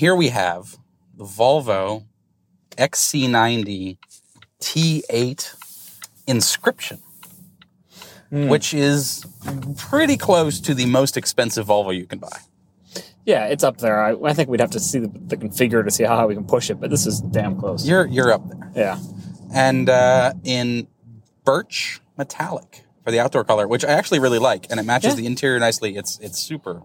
[0.00, 0.78] here we have
[1.14, 2.06] the Volvo
[2.78, 3.98] XC90
[4.58, 5.54] T8
[6.26, 7.02] Inscription,
[8.30, 9.26] which is
[9.76, 12.38] pretty close to the most expensive Volvo you can buy.
[13.26, 14.00] Yeah, it's up there.
[14.02, 16.34] I, I think we'd have to see the, the configure to see how high we
[16.34, 17.86] can push it, but this is damn close.
[17.86, 18.98] You're you're up there, yeah.
[19.52, 20.88] and uh, in
[21.44, 25.16] birch metallic for the outdoor color, which I actually really like, and it matches Yeah.
[25.16, 25.96] the interior nicely.
[25.96, 26.84] It's it's super.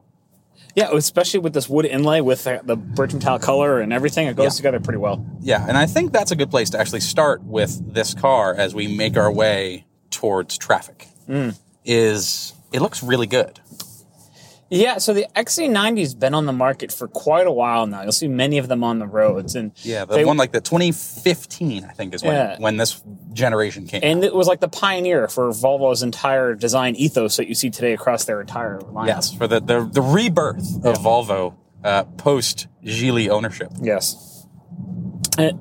[0.75, 4.35] Yeah, especially with this wood inlay with the, the birch metallic color and everything, it
[4.35, 4.57] goes Yeah.
[4.57, 5.25] together pretty well.
[5.41, 8.75] Yeah, and I think that's a good place to actually start with this car as
[8.75, 11.07] we make our way towards traffic.
[11.29, 11.57] Mm.
[11.85, 13.61] Is it looks really good.
[14.75, 18.01] Yeah, so the XC90's been on the market for quite a while now.
[18.03, 20.61] You'll see many of them on the roads, and Yeah, the they- one like the
[20.61, 22.55] 2015, I think, is when Yeah.
[22.59, 23.01] when this
[23.33, 24.01] generation came.
[24.03, 27.93] and it was like the pioneer for Volvo's entire design ethos that you see today
[27.93, 29.07] across their entire line.
[29.07, 33.71] yes, for the the, the rebirth of Volvo uh, post Geely ownership.
[33.81, 34.47] Yes.
[35.37, 35.51] Uh,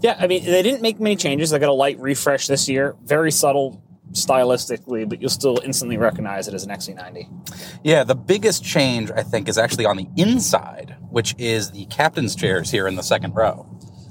[0.00, 1.50] yeah, I mean, they didn't make many changes.
[1.50, 3.80] They got a light refresh this year, very subtle
[4.12, 7.80] stylistically, but you'll still instantly recognize it as an XC90.
[7.84, 12.34] Yeah, the biggest change I think is actually on the inside, which is the captain's
[12.34, 13.66] chairs here in the second row,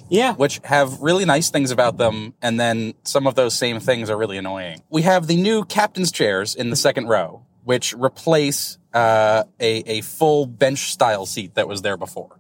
[0.10, 4.10] Yeah, which have really nice things about them, and then some of those same things
[4.10, 4.82] are really annoying.
[4.90, 10.02] We have the new captain's chairs in the second row, which replace uh, a a
[10.02, 12.38] full bench style seat that was there before.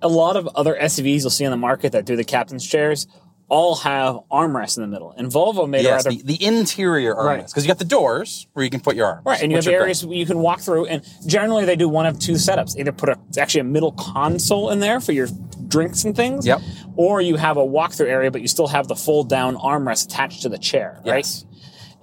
[0.00, 3.06] a lot of other SUVs you'll see on the market that do the captain's chairs
[3.48, 7.14] all have armrests in the middle, and Volvo made Yes, a rather the, the interior
[7.14, 7.40] Right.
[7.40, 9.22] armrest because you got the doors where you can put your arms.
[9.24, 12.04] Right, and you have areas where you can walk through, and generally they do one
[12.06, 15.28] of two setups: either put a it's actually a middle console in there for your
[15.66, 16.60] drinks and things, Yep.
[16.96, 20.48] or you have a walk-through area, but you still have the fold-down armrest attached to
[20.48, 21.26] the chair, right?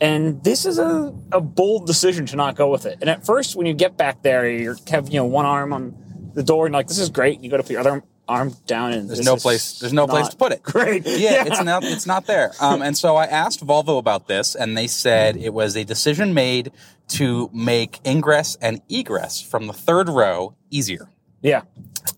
[0.01, 2.97] And this is a, a bold decision to not go with it.
[3.01, 5.95] And at first, when you get back there, you have you know one arm on
[6.33, 7.39] the door, and you're like this is great.
[7.41, 9.79] You go to put your other arm down, and There's this no place.
[9.79, 10.63] There's no place to put it.
[10.63, 11.83] Great, Yeah, it's not.
[11.83, 12.51] It's not there.
[12.59, 16.33] Um, and so I asked Volvo about this, and they said it was a decision
[16.33, 16.71] made
[17.09, 21.09] to make ingress and egress from the third row easier.
[21.41, 21.61] yeah.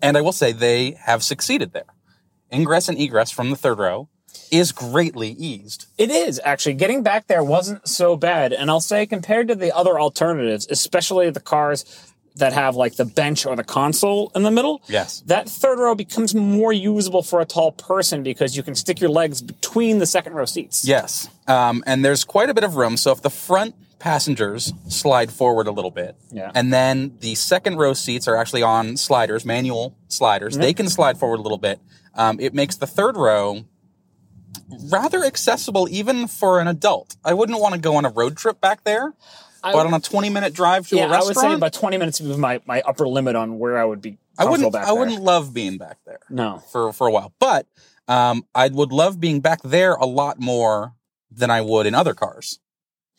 [0.01, 1.85] And I will say they have succeeded there.
[2.51, 4.09] Ingress and egress from the third row
[4.51, 5.87] is greatly eased.
[5.97, 9.75] It is actually getting back there wasn't so bad, and I'll say compared to the
[9.75, 12.06] other alternatives, especially the cars
[12.37, 14.81] that have like the bench or the console in the middle.
[14.87, 15.21] Yes.
[15.25, 19.09] That third row becomes more usable for a tall person because you can stick your
[19.09, 20.87] legs between the second row seats.
[20.87, 21.29] Yes.
[21.47, 22.97] Um, and there's quite a bit of room.
[22.97, 26.51] So if the front passengers slide forward a little bit, Yeah.
[26.53, 31.17] and then the second row seats are actually on sliders, manual sliders, they can slide
[31.17, 31.79] forward a little bit.
[32.13, 33.65] Um, it makes the third row
[34.89, 37.15] rather accessible even for an adult.
[37.23, 39.13] I wouldn't want to go on a road trip back there,
[39.61, 41.73] but on a 20 minute drive to Yeah, a I restaurant, I would say about
[41.73, 44.71] 20 minutes would be my, my upper limit on where I would be I wouldn't,
[44.71, 46.19] back I wouldn't love being back there.
[46.29, 46.59] No.
[46.71, 47.33] for for a while.
[47.39, 47.67] But
[48.07, 50.93] um, I would love being back there a lot more
[51.31, 52.59] than I would in other cars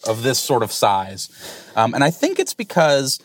[0.06, 1.28] of this sort of size.
[1.76, 3.18] Um, and I think it's because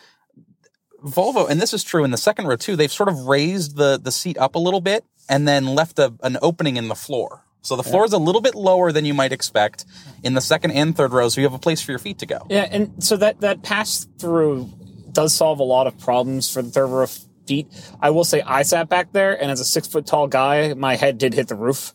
[1.04, 2.76] Volvo, and this is true in the second row too.
[2.76, 6.14] They've sort of raised the the seat up a little bit and then left a,
[6.24, 7.44] an opening in the floor.
[7.64, 9.86] So the floor is a little bit lower than you might expect
[10.22, 11.34] in the second and third rows.
[11.34, 12.46] So you have a place for your feet to go.
[12.50, 14.70] Yeah, and so that that pass through
[15.12, 17.08] does solve a lot of problems for the third row
[17.48, 17.68] feet.
[18.02, 20.96] I will say I sat back there, and as a six foot tall guy, my
[20.98, 21.94] head did hit the roof.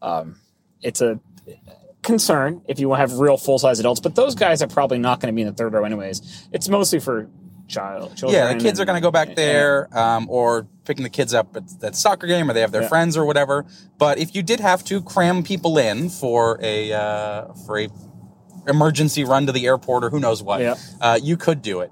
[0.00, 0.40] Um,
[0.80, 1.20] it's a
[2.02, 5.32] concern if you have real full size adults, but those guys are probably not going
[5.32, 6.48] to be in the third row anyways.
[6.52, 7.28] It's mostly for
[7.70, 8.20] child.
[8.26, 11.56] Yeah, the kids are going to go back there, um, or picking the kids up
[11.56, 12.88] at that soccer game, or they have their Yeah.
[12.88, 13.64] friends or whatever.
[13.98, 17.88] But if you did have to cram people in for a uh, for a
[18.66, 20.74] emergency run to the airport or who knows what, Yeah.
[21.00, 21.90] uh, you could do it.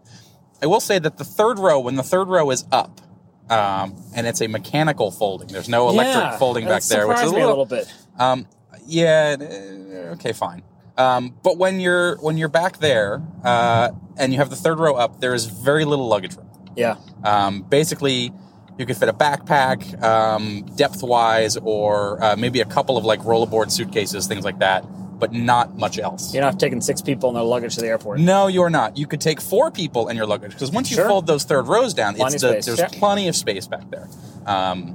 [0.63, 3.01] I will say that the third row, when the third row is up,
[3.49, 7.31] um, and it's a mechanical folding, there's no electric Yeah, folding back there, which is
[7.31, 7.91] a little, a little bit.
[8.19, 8.47] um,
[8.87, 10.63] yeah, uh, okay, fine.
[10.99, 14.95] Um, but when you're when you're back there uh, and you have the third row
[14.97, 16.51] up, there is very little luggage room.
[16.77, 18.33] Yeah, Um, basically,
[18.79, 23.21] you could fit a backpack, um, depth wise, or uh, maybe a couple of like
[23.21, 24.85] rollerboard suitcases, things like that,
[25.19, 26.33] but not much else.
[26.35, 28.21] you're not taking six people and their luggage to the airport.
[28.21, 28.97] No, you're not.
[28.97, 31.09] You could take four people and your luggage because once you Sure.
[31.09, 32.89] fold those third rows down, Plenty it's the, there's yeah.
[32.93, 34.09] plenty of space back there.
[34.47, 34.95] Um,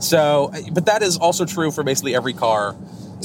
[0.00, 2.76] so, but that is also true for basically every car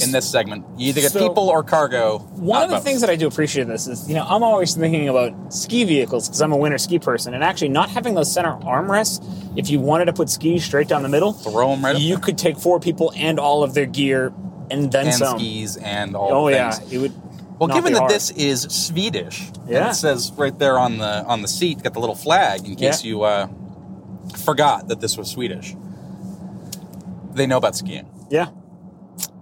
[0.02, 0.64] in this segment.
[0.76, 2.18] You either get So- people or cargo.
[2.36, 2.84] One of the both.
[2.84, 6.28] things that I do appreciate this is, you know, I'm always thinking about ski vehicles
[6.28, 9.24] because I'm a winter ski person, and actually not having those center armrests.
[9.56, 12.18] If you wanted to put skis straight down the middle, throw them right up you
[12.18, 14.32] could take four people and all of their gear
[14.70, 15.38] and then and some.
[15.38, 16.92] skis and all Oh yeah, things.
[16.92, 17.12] it would.
[17.58, 18.10] Well, given that hard.
[18.12, 19.90] this is Swedish, Yeah.
[19.90, 23.04] it says right there on the on the seat, got the little flag in case
[23.04, 23.08] Yeah.
[23.10, 23.48] you uh,
[24.44, 25.76] forgot that this was Swedish.
[27.34, 28.06] They know about skiing.
[28.30, 28.46] Yeah.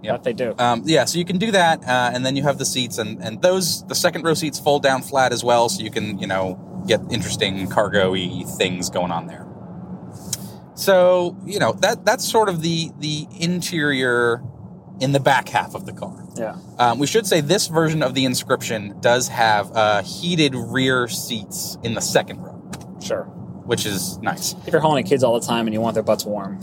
[0.01, 0.13] Yeah.
[0.13, 0.55] That they do.
[0.57, 3.21] Um, yeah, so you can do that, uh, and then you have the seats, and,
[3.21, 6.27] and those the second row seats fold down flat as well, so you can you
[6.27, 6.57] know
[6.87, 9.45] get interesting cargo-y things going on there.
[10.75, 14.41] So you know that that's sort of the the interior
[15.01, 16.25] in the back half of the car.
[16.37, 16.55] yeah.
[16.77, 21.77] Um, we should say this version of the inscription does have uh, heated rear seats
[21.83, 22.61] in the second row,
[23.01, 23.23] Sure.
[23.65, 24.55] which is nice.
[24.65, 26.59] If you're hauling kids all the time and you want their butts warm,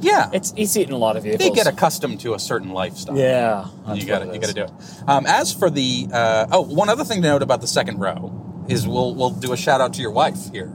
[0.00, 1.48] Yeah, it's see in a lot of vehicles.
[1.48, 3.16] they get accustomed to a certain lifestyle.
[3.16, 3.68] Yeah.
[3.94, 4.70] you got to you got to do it.
[5.06, 8.64] Um, as for the uh, oh, one other thing to note about the second row
[8.68, 10.68] is we'll we'll do a shout out to your wife here,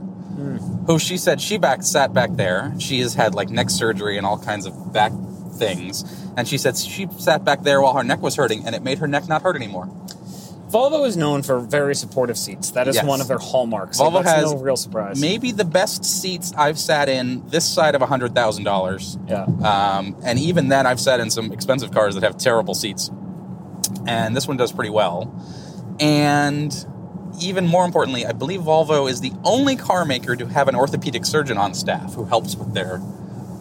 [0.86, 2.74] who she said she back sat back there.
[2.78, 5.12] She has had like neck surgery and all kinds of back
[5.56, 6.02] things,
[6.36, 8.98] and she said she sat back there while her neck was hurting, and it made
[8.98, 9.88] her neck not hurt anymore.
[10.74, 12.72] Volvo is known for very supportive seats.
[12.72, 13.04] That is Yes.
[13.04, 13.98] one of their hallmarks.
[13.98, 15.20] so Volvo has no real surprise.
[15.20, 19.16] Maybe the best seats I've sat in this side of a hundred thousand dollars.
[19.28, 19.44] Yeah.
[19.62, 23.08] Um, and even then, I've sat in some expensive cars that have terrible seats.
[24.04, 25.32] And this one does pretty well.
[26.00, 26.74] And
[27.40, 31.24] even more importantly, I believe Volvo is the only car maker to have an orthopedic
[31.24, 33.00] surgeon on staff who helps with their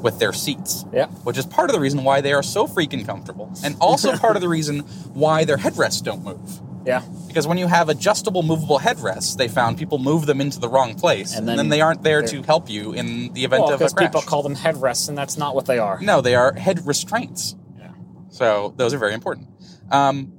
[0.01, 0.83] with their seats.
[0.92, 1.06] Yeah.
[1.24, 4.36] Which is part of the reason why they are so freaking comfortable, and also part
[4.36, 4.80] of the reason
[5.13, 6.59] why their headrests don't move.
[6.85, 7.01] Yeah.
[7.27, 10.95] Because when you have adjustable, movable headrests, they found people move them into the wrong
[10.95, 13.69] place, And and then then, they aren't there to help you in the event Well,
[13.74, 14.09] of a because crash.
[14.09, 16.00] people call them headrests, and that's not what they are.
[16.01, 17.56] no, they are head restraints.
[17.77, 17.91] Yeah.
[18.30, 19.47] So those are very important.
[19.91, 20.33] Um,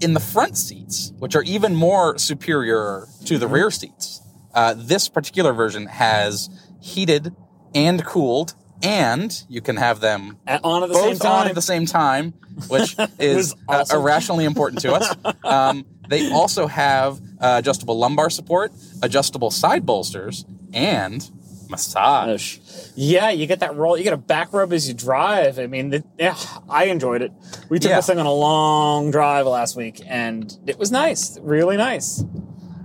[0.00, 3.40] in the front seats, which are even more superior to Mm-hmm.
[3.40, 4.22] the rear seats,
[4.54, 6.48] uh, this particular version has
[6.80, 7.34] heated
[7.74, 11.48] and cooled, and you can have them At, on at the same both on time.
[11.48, 12.32] at the same time,
[12.68, 15.14] which is was uh, irrationally important to us.
[15.44, 18.72] Um, they also have uh, adjustable lumbar support,
[19.02, 21.28] adjustable side bolsters, and
[21.70, 22.58] massage.
[22.96, 23.96] Yeah, you get that roll.
[23.96, 25.58] You get a back rub as you drive.
[25.58, 26.36] I mean, the, yeah,
[26.68, 27.32] I enjoyed it.
[27.68, 27.96] We took Yeah.
[27.96, 32.22] this thing on a long drive last week, and it was nice, really nice.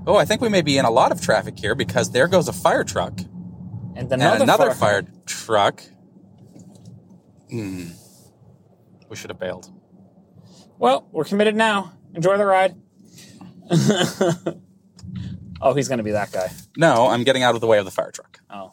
[0.05, 2.47] Oh, I think we may be in a lot of traffic here because there goes
[2.49, 3.19] a fire truck
[3.95, 5.83] And then and another, another fire, truck.
[7.49, 7.89] Hmm.
[9.09, 9.69] We should have bailed.
[10.79, 11.93] Well, we're committed now.
[12.15, 12.75] Enjoy the ride.
[15.61, 16.51] oh, he's going to be that guy.
[16.75, 18.39] No, I'm getting out of the way of the fire truck.
[18.49, 18.71] Oh,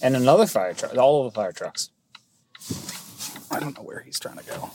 [0.00, 0.96] and another fire truck.
[0.96, 1.90] All of the fire trucks.
[3.50, 4.70] I don't know where he's trying to go.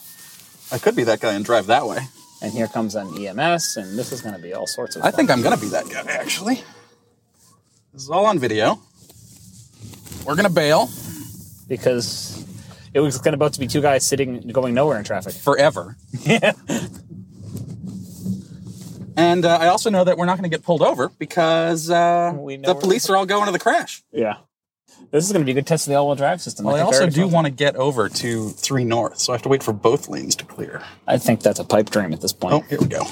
[0.71, 1.99] I could be that guy and drive that way.
[2.41, 5.01] And here comes an EMS, and this is going to be all sorts of.
[5.01, 5.17] I fun.
[5.17, 6.63] think I'm going to be that guy, actually.
[7.93, 8.79] This is all on video.
[10.25, 10.89] We're going to bail
[11.67, 12.45] because
[12.93, 15.33] it was going to about to be two guys sitting going nowhere in traffic.
[15.33, 15.95] forever.
[16.21, 16.53] Yeah.
[19.19, 22.31] And uh, I also know that we're not going to get pulled over because uh,
[22.31, 24.01] the police are all going to the crash.
[24.13, 24.37] Yeah.
[25.11, 26.65] This is going to be a good test of the all-wheel drive system.
[26.65, 29.41] Well, I think also do want to get over to 3 North, so I have
[29.41, 30.83] to wait for both lanes to clear.
[31.05, 32.53] I think that's a pipe dream at this point.
[32.53, 33.03] Oh, here we go.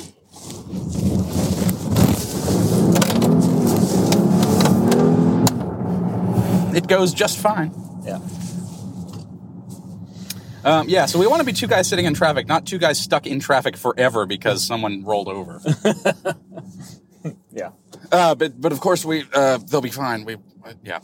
[6.78, 7.74] It goes just fine.
[8.06, 8.20] Yeah.
[10.64, 13.00] Um, yeah, so we want to be two guys sitting in traffic, not two guys
[13.00, 15.62] stuck in traffic forever because someone rolled over.
[17.52, 17.72] Yeah.
[18.12, 20.24] uh, but but of course we uh, they'll be fine.
[20.24, 21.00] We uh, yeah.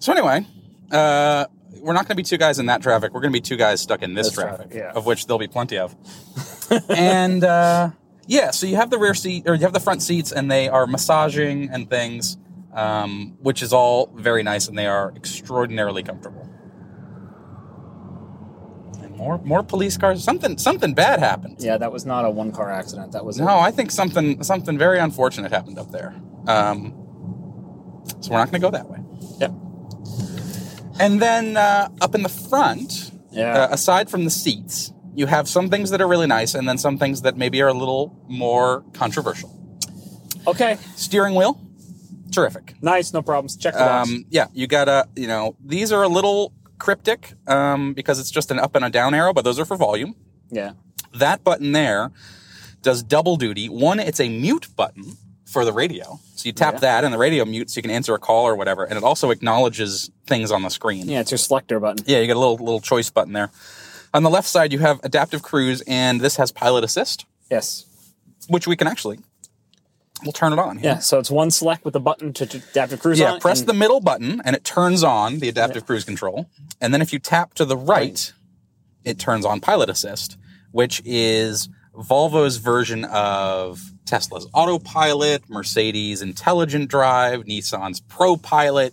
[0.00, 0.44] So anyway,
[0.90, 1.46] uh,
[1.80, 3.12] we're not going to be two guys in that traffic.
[3.12, 4.92] We're going to be two guys stuck in this traffic, yeah.
[4.92, 5.94] of which there'll be plenty of.
[6.88, 7.90] and uh,
[8.26, 10.68] yeah, so you have the rear seat or you have the front seats, and they
[10.68, 12.36] are massaging and things,
[12.72, 16.48] um, which is all very nice, and they are extraordinarily comfortable.
[19.02, 20.22] And more more police cars.
[20.24, 21.56] Something something bad happened.
[21.60, 23.12] Yeah, that was not a one-car accident.
[23.12, 26.14] That was No, I think something something very unfortunate happened up there.
[26.46, 26.94] Um,
[28.20, 28.98] so we're not going to go that way.
[29.40, 29.52] Yep.
[31.00, 33.64] And then uh, up in the front, Yeah.
[33.64, 36.78] uh, aside from the seats, you have some things that are really nice, and then
[36.78, 39.54] some things that maybe are a little more controversial.
[40.46, 40.78] Okay.
[40.96, 41.60] Steering wheel,
[42.32, 42.74] terrific.
[42.82, 43.12] Nice.
[43.12, 43.56] No problems.
[43.56, 44.08] Check the box.
[44.10, 48.50] Um, yeah, you gotta, you know, these are a little cryptic um, because it's just
[48.50, 50.14] an up and a down arrow, but those are for volume.
[50.50, 50.72] yeah.
[51.14, 52.10] that button there
[52.82, 53.68] does double duty.
[53.68, 56.20] One, it's a mute button for the radio.
[56.36, 56.80] So you tap Yeah.
[56.80, 58.84] that and the radio mutes, so you can answer a call or whatever.
[58.84, 61.08] And it also acknowledges things on the screen.
[61.08, 62.04] Yeah, it's your selector button.
[62.06, 63.50] Yeah, you get a little little choice button there.
[64.14, 67.84] On the left side, you have adaptive cruise, and this has pilot assist, Yes.
[68.48, 69.18] which we can actually
[70.22, 70.78] we'll turn it on.
[70.78, 70.92] here.
[70.92, 70.98] Yeah.
[70.98, 74.00] So it's one select with the button to, to adaptive cruise Yeah, press the middle
[74.00, 76.48] button and it turns on the adaptive cruise control.
[76.80, 78.32] And then if you tap to the right,
[79.04, 80.36] it turns on pilot assist,
[80.72, 88.92] which is Volvo's version of Tesla's autopilot, Mercedes intelligent drive, Nissan's ProPilot.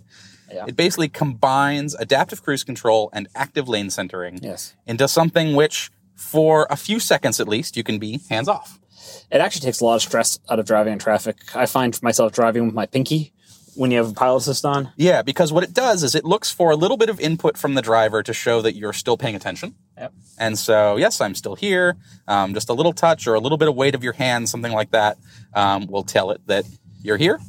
[0.51, 0.65] Yeah.
[0.67, 4.73] It basically combines adaptive cruise control and active lane centering Yes.
[4.85, 8.79] into something which, for a few seconds at least, you can be hands off.
[9.31, 11.37] It actually takes a lot of stress out of driving in traffic.
[11.55, 13.33] I find myself driving with my pinky
[13.75, 14.91] when you have a pilot assist on.
[14.95, 17.73] Yeah, because what it does is it looks for a little bit of input from
[17.73, 19.75] the driver to show that you're still paying attention.
[19.97, 20.13] Yep.
[20.39, 21.97] And so, yes, I'm still here.
[22.27, 24.71] Um, just a little touch or a little bit of weight of your hand, something
[24.71, 25.17] like that,
[25.53, 26.65] um, will tell it that
[27.01, 27.39] you're here.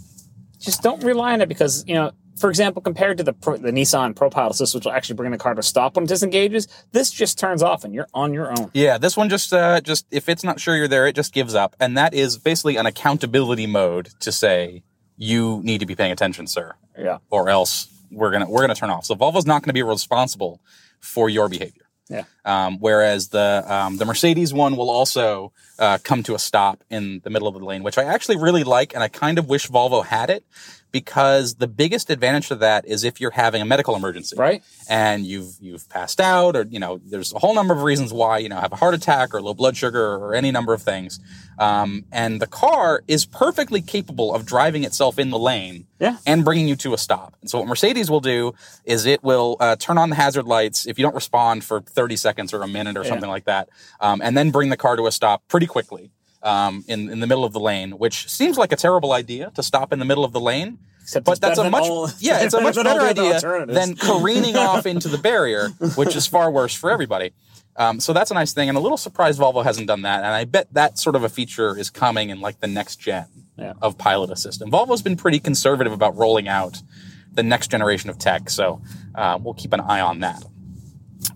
[0.59, 4.15] Just don't rely on it because, you know, for example, compared to the the Nissan
[4.15, 6.69] Pro Pilot Assist, which will actually bring the car to a stop when it disengages,
[6.93, 8.71] this just turns off and you're on your own.
[8.75, 11.55] Yeah, this one just, uh, just if it's not sure you're there, it just gives
[11.55, 14.83] up, and that is basically an accountability mode to say
[15.17, 17.19] you need to be paying attention, sir, Yeah.
[17.31, 19.05] or else we're gonna we're gonna turn off.
[19.07, 20.61] So Volvo's not gonna be responsible
[21.01, 21.83] for your behavior.
[22.09, 22.23] Yeah.
[22.45, 27.21] Um, whereas the um, the Mercedes one will also uh, come to a stop in
[27.25, 29.69] the middle of the lane, which I actually really like, and I kind of wish
[29.69, 30.45] Volvo had it
[30.93, 34.63] because the biggest advantage to that is if you're having a medical emergency, Right?
[34.89, 38.39] and you've you've passed out, or you know, there's a whole number of reasons why
[38.39, 41.21] you know have a heart attack or low blood sugar or any number of things,
[41.59, 46.17] um, and the car is perfectly capable of driving itself in the lane Yeah.
[46.27, 47.35] and bringing you to a stop.
[47.41, 48.55] And so what Mercedes will do
[48.85, 52.17] is it will uh, turn on the hazard lights if you don't respond for 30
[52.17, 53.09] seconds or a minute or Yeah.
[53.11, 53.69] something like that,
[54.01, 56.11] um, and then bring the car to a stop pretty quickly
[56.43, 59.63] um, in in the middle of the lane, which seems like a terrible idea to
[59.63, 60.79] stop in the middle of the lane.
[61.03, 64.87] Except But that's a much all- yeah, it's a much better idea than careening off
[64.87, 67.33] into the barrier, which is far worse for everybody.
[67.77, 70.25] Um, so that's a nice thing, and a little surprised Volvo hasn't done that.
[70.25, 73.27] And I bet that sort of a feature is coming in like the next gen
[73.57, 73.75] Yeah.
[73.83, 74.63] of Pilot Assist.
[74.63, 76.83] And Volvo's been pretty conservative about rolling out
[77.33, 78.81] the next generation of tech, so
[79.15, 80.43] uh, we'll keep an eye on that.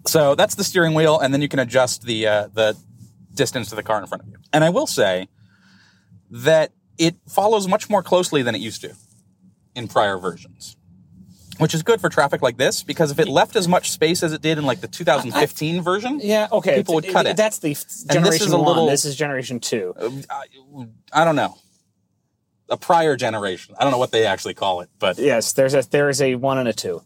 [0.06, 2.76] So that's the steering wheel, and then you can adjust the uh, the
[3.34, 4.36] distance to the car in front of you.
[4.52, 5.28] And I will say
[6.30, 8.94] that it follows much more closely than it used to
[9.74, 10.76] in prior versions.
[11.58, 14.32] Which is good for traffic like this because if it left as much space as
[14.32, 16.76] it did in like the 2015 version, Yeah, okay.
[16.76, 17.36] People would cut it.
[17.36, 18.66] That's the is generation a one.
[18.66, 19.94] little- This is generation two.
[19.98, 20.44] Uh, I,
[21.12, 21.56] I don't know.
[22.70, 23.74] A prior generation.
[23.78, 26.36] I don't know what they actually call it, but Yes, there's a there is a
[26.36, 27.02] one and a two.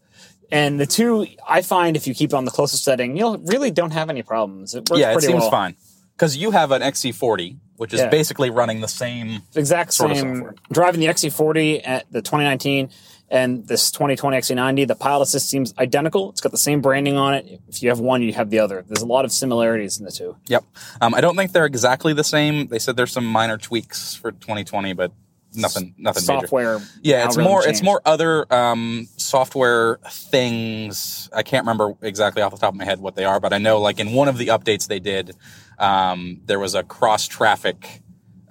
[0.51, 3.71] And the two, I find if you keep it on the closest setting, you'll really
[3.71, 4.73] don't have any problems.
[4.75, 5.51] It works yeah, it pretty seems well.
[5.51, 5.75] fine.
[6.15, 8.07] Because you have an XC40, which is Yeah.
[8.09, 9.41] basically running the same.
[9.55, 10.35] Exact sort of same.
[10.35, 10.55] software.
[10.71, 12.89] Driving the XC40 at the 2019
[13.29, 16.29] and this 2020 XC90, the Pilot Assist seems identical.
[16.29, 17.59] It's got the same branding on it.
[17.67, 18.85] If you have one, you have the other.
[18.87, 20.37] There's a lot of similarities in the two.
[20.47, 20.63] Yep.
[21.01, 22.67] Um, I don't think they're exactly the same.
[22.67, 25.11] They said there's some minor tweaks for 2020, but
[25.53, 26.41] nothing, nothing major.
[26.41, 26.79] Software.
[27.01, 31.29] Yeah, it's more it's more other um, software things.
[31.33, 33.57] I can't remember exactly off the top of my head what they are, but I
[33.57, 35.35] know like in one of the updates they did,
[35.79, 38.01] um, there was a cross traffic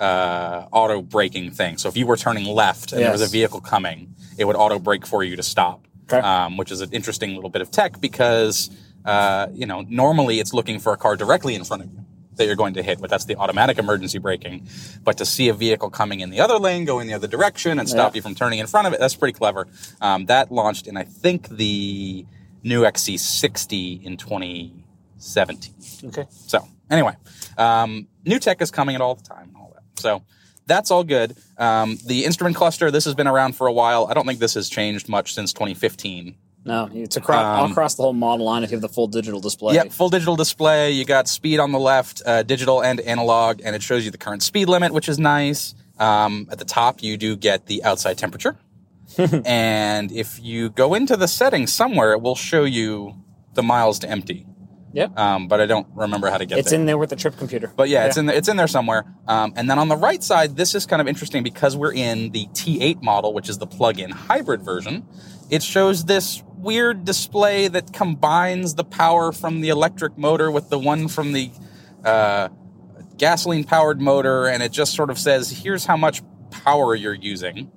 [0.00, 1.78] uh, auto braking thing.
[1.78, 4.78] So if you were turning left and there was a vehicle coming, it would auto
[4.78, 5.86] brake for you to stop.
[6.04, 6.18] Okay.
[6.18, 8.68] Um, which is an interesting little bit of tech because
[9.06, 12.04] uh, you know normally it's looking for a car directly in front of you
[12.36, 14.66] that you're going to hit, but that's the automatic emergency braking.
[15.04, 17.88] But to see a vehicle coming in the other lane, going the other direction, and
[17.88, 18.16] stop Yeah.
[18.16, 19.68] you from turning in front of it, that's pretty clever.
[20.00, 22.26] Um, that launched in, I think, the
[22.64, 24.16] new XC60 in
[25.24, 26.08] 2017.
[26.08, 26.26] Okay.
[26.30, 27.14] So anyway,
[27.56, 30.00] um, new tech is coming at all the time and all that.
[30.00, 30.22] So
[30.66, 31.36] that's all good.
[31.58, 34.06] Um, the instrument cluster, this has been around for a while.
[34.08, 36.36] I don't think this has changed much since 2015.
[36.66, 39.06] No, it's across, all Um, across the whole model line if you have the full
[39.06, 39.74] digital display.
[39.74, 40.92] Yep, full digital display.
[40.92, 44.16] You got speed on the left, uh, digital and analog, and it shows you the
[44.18, 45.74] current speed limit, which is nice.
[45.98, 48.56] Um, at the top, you do get the outside temperature.
[49.44, 53.14] and if you go into the settings somewhere, it will show you
[53.52, 54.46] the miles to empty.
[54.94, 55.18] Yep.
[55.18, 56.60] Um, but I don't remember how to get it.
[56.60, 56.80] it's there.
[56.80, 57.72] in there with the trip computer.
[57.74, 59.04] But yeah, it's in there, it's in there somewhere.
[59.26, 62.30] Um, and then on the right side, this is kind of interesting because we're in
[62.30, 65.06] the T8 model, which is the plug-in hybrid version.
[65.50, 70.78] It shows this weird display that combines the power from the electric motor with the
[70.78, 71.50] one from the
[72.04, 72.48] uh,
[73.18, 77.70] gasoline-powered motor, and it just sort of says, "Here's how much power you're using."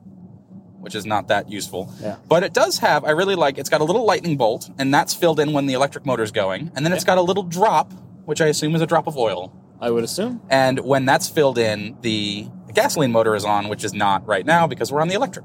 [0.88, 1.94] Which is not that useful.
[2.02, 2.16] Yeah.
[2.30, 5.14] But it does have, I really like, it's got a little lightning bolt, and that's
[5.14, 6.72] filled in when the electric motor's going.
[6.76, 7.92] And then it's got a little drop,
[8.24, 9.54] which I assume is a drop of oil.
[9.82, 10.42] I would assume.
[10.50, 14.66] And when that's filled in, the gasoline motor is on, which is not right now
[14.66, 15.44] because we're on the electric.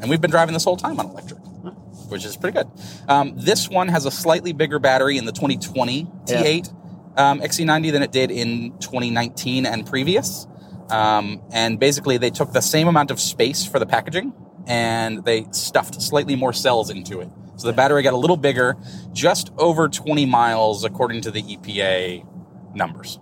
[0.00, 1.40] And we've been driving this whole time on electric,
[2.08, 2.70] which is pretty good.
[3.08, 8.02] Um, this one has a slightly bigger battery in the 2020 T8 um, XC90 than
[8.04, 10.46] it did in 2019 and previous.
[10.90, 14.32] Um, and basically, they took the same amount of space for the packaging
[14.66, 17.28] and they stuffed slightly more cells into it.
[17.56, 18.76] So the battery got a little bigger,
[19.12, 22.24] just over 20 miles according to the EPA
[22.74, 23.18] numbers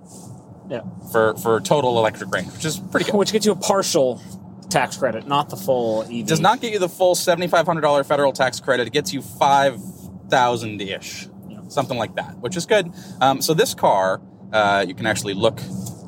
[0.68, 0.82] Yeah.
[1.10, 3.16] for for total electric range, which is pretty good.
[3.18, 4.20] Which gets you a partial
[4.68, 6.26] tax credit, not the full EV.
[6.26, 8.86] Does not get you the full $7,500 federal tax credit.
[8.86, 11.28] It gets you 5000 ish,
[11.68, 12.92] something like that, which is good.
[13.20, 14.20] Um, so this car,
[14.52, 15.60] uh, you can actually look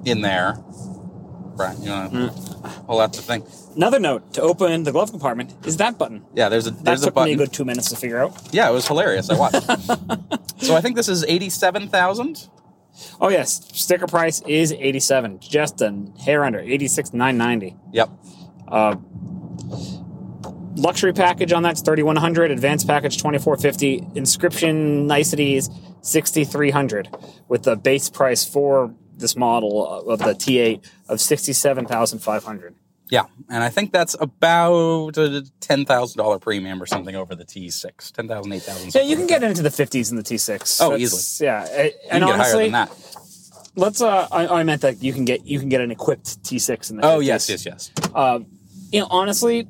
[0.05, 0.59] in there.
[1.61, 2.87] Brian, you want to Mm.
[2.87, 3.43] pull out the thing?
[3.77, 6.23] Another note to open the glove compartment is that button.
[6.35, 8.33] Yeah, there's a That there's a took me a good two minutes to figure out.
[8.51, 9.29] Yeah, it was hilarious.
[9.29, 9.63] I watched.
[10.63, 12.49] so I think this is eighty-seven thousand.
[13.21, 17.77] Oh yes, sticker price is eighty seven, just a hair under eighty six nine ninety.
[17.93, 18.09] Yep.
[20.77, 22.51] Luxury package on that's thirty one hundred.
[22.51, 24.03] Advanced package twenty four fifty.
[24.15, 25.69] Inscription niceties
[26.01, 27.09] sixty three hundred,
[27.49, 32.21] with the base price for this model of the T eight of sixty seven thousand
[32.21, 32.75] five hundred.
[33.09, 37.45] Yeah, and I think that's about a ten thousand dollar premium or something over the
[37.45, 38.11] T six.
[38.13, 38.95] Ten thousand, eight thousand.
[38.95, 40.81] Yeah, you can get into the fifties in the T six.
[40.81, 41.47] Oh, easily.
[41.47, 42.91] Yeah, a- You and can get higher honestly, than that.
[43.77, 44.01] let's.
[44.01, 46.91] Uh, I, I meant that you can get you can get an equipped T six
[46.91, 47.05] in the.
[47.07, 47.25] Oh 50s.
[47.27, 47.91] yes, yes, yes.
[48.93, 49.67] you know, honestly,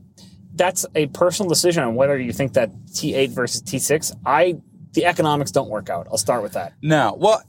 [0.55, 4.15] that's a personal decision on whether you think that T8 versus T6.
[4.27, 4.61] I
[4.93, 6.09] the economics don't work out.
[6.11, 6.75] I'll start with that.
[6.83, 7.43] No, well,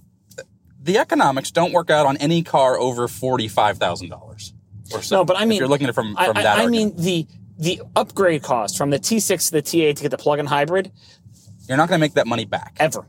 [0.81, 4.53] the economics don't work out on any car over forty-five thousand dollars
[4.93, 5.17] or so.
[5.17, 6.57] No, but I mean, if you're looking at it from from I- that.
[6.59, 6.97] I argument.
[6.97, 10.47] mean the the upgrade cost from the T6 to the T8 to get the plug-in
[10.47, 10.91] hybrid
[11.67, 12.75] you're not going to make that money back.
[12.79, 13.05] ever.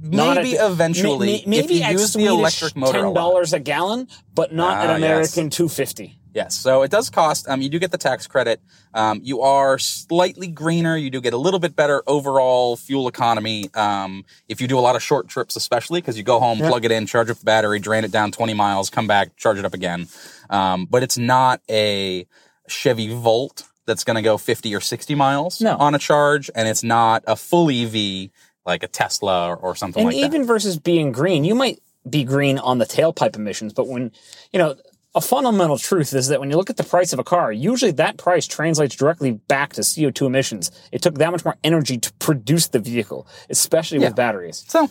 [0.00, 3.02] Maybe eventually, May- may- if you use the electric motor.
[3.02, 5.10] ten dollars a gallon, but not Ah, an yes.
[5.36, 6.15] American two fifty.
[6.36, 7.48] Yes, so it does cost.
[7.48, 8.60] Um, you do get the tax credit.
[8.92, 10.94] Um, you are slightly greener.
[10.94, 13.70] You do get a little bit better overall fuel economy.
[13.72, 16.84] Um, if you do a lot of short trips, especially because you go home, plug
[16.84, 19.64] it in, charge up the battery, drain it down 20 miles, come back, charge it
[19.64, 20.08] up again.
[20.50, 22.26] Um, but it's not a
[22.68, 25.74] Chevy Volt that's going to go 50 or 60 miles No.
[25.78, 28.28] on a charge, and it's not a full EV
[28.66, 30.26] like a Tesla or, or something And like that.
[30.26, 34.12] even versus being green, you might be green on the tailpipe emissions, but when
[34.52, 34.76] you know
[35.16, 37.90] a fundamental truth is that when you look at the price of a car, usually
[37.92, 40.70] that price translates directly back to CO2 emissions.
[40.92, 44.08] It took that much more energy to produce the vehicle, especially Yeah.
[44.08, 44.64] with batteries.
[44.68, 44.90] So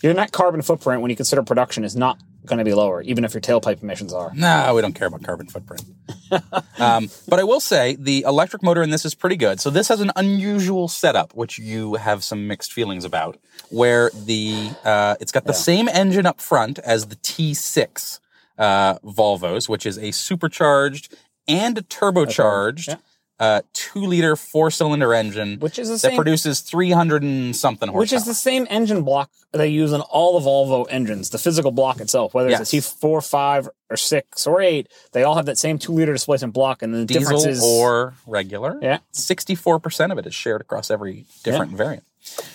[0.00, 3.24] Your net carbon footprint when you consider production is not going to be lower, even
[3.24, 4.32] if your tailpipe emissions are.
[4.34, 5.84] No, we don't care about carbon footprint.
[6.78, 9.60] um, but I will say the electric motor in this is pretty good.
[9.60, 13.38] So this has an unusual setup, which you have some mixed feelings about,
[13.70, 18.18] where the uh, it's got the same engine up front as the T6
[18.58, 21.14] uh, Volvos, which is a supercharged
[21.48, 22.88] and a turbocharged.
[22.88, 22.96] Yeah.
[23.40, 27.88] Uh, two liter four cylinder engine, Which is the that same- produces 300 and something
[27.88, 27.98] horsepower.
[28.00, 31.72] Which is the same engine block they use on all the Volvo engines, the physical
[31.72, 32.94] block itself, whether it's a Yes.
[33.00, 36.82] T4, 5, or 6, or 8, they all have that same two liter displacement block,
[36.82, 37.64] and the difference diesel is.
[37.64, 38.78] or regular.
[38.80, 38.98] Yeah.
[39.12, 42.04] 64% of it is shared across every different variant,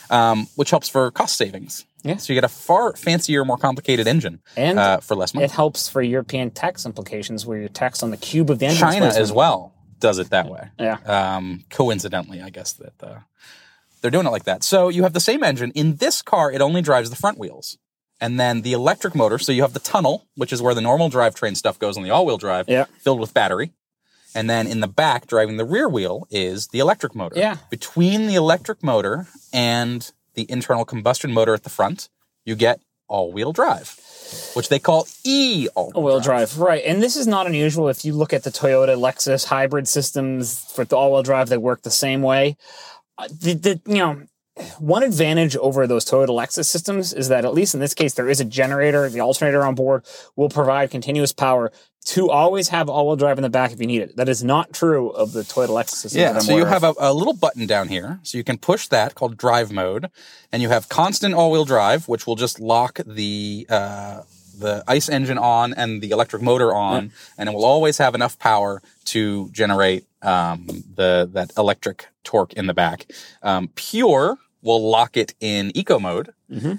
[0.10, 1.84] um, which helps for cost savings.
[2.08, 2.18] Yeah.
[2.18, 5.46] So you get a far fancier, more complicated engine And uh, for less money.
[5.46, 8.80] it helps for European tax implications where you're taxed on the cube of the engine.
[8.80, 10.70] China as well does it that way.
[10.80, 10.98] Yeah.
[11.06, 13.20] Um, coincidentally, I guess that uh,
[14.02, 14.64] they're doing it like that.
[14.64, 15.72] So you have the same engine.
[15.72, 17.78] In this car, it only drives the front wheels.
[18.20, 21.10] And then the electric motor, so you have the tunnel, which is where the normal
[21.10, 22.86] drivetrain stuff goes on the all wheel drive, Yeah.
[23.00, 23.74] filled with battery.
[24.36, 27.38] And then in the back, driving the rear wheel, is the electric motor.
[27.40, 27.58] Yeah.
[27.70, 32.08] Between the electric motor and the internal combustion motor at the front,
[32.46, 34.00] you get all wheel drive,
[34.54, 36.84] which they call e all All-wheel drive, right?
[36.86, 37.90] And this is not unusual.
[37.90, 41.82] If you look at the Toyota, Lexus hybrid systems for the all-wheel drive, they work
[41.82, 42.56] the same way.
[43.18, 44.24] Uh, The, the you know
[44.80, 48.30] one advantage over those Toyota Lexus systems is that at least in this case there
[48.30, 49.10] is a generator.
[49.10, 51.72] The alternator on board will provide continuous power
[52.06, 54.16] to always have all-wheel drive in the back if you need it.
[54.16, 56.22] That is not true of the Toyota Lexus system.
[56.22, 59.14] Yeah, so you have a, a little button down here, so you can push that
[59.14, 60.10] called drive mode,
[60.52, 64.22] and you have constant all-wheel drive, which will just lock the uh,
[64.58, 68.40] the ice engine on and the electric motor on, and it will always have enough
[68.40, 70.66] power to generate um,
[70.96, 73.06] the that electric torque in the back.
[73.44, 76.28] Um, Pure will lock it in eco mode,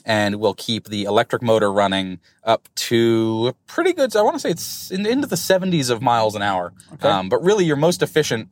[0.05, 4.15] and we'll keep the electric motor running up to a pretty good.
[4.15, 6.73] I want to say it's in, into the 70s of miles an hour,
[7.03, 8.49] um, but really your most efficient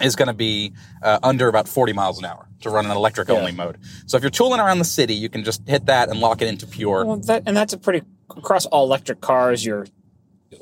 [0.00, 0.72] is going to be
[1.02, 3.76] uh, under about 40 miles an hour to run an electric only mode.
[4.06, 6.48] So if you're tooling around the city, you can just hit that and lock it
[6.48, 7.04] into pure.
[7.04, 9.64] Well, that, and that's a pretty across all electric cars.
[9.64, 9.86] Your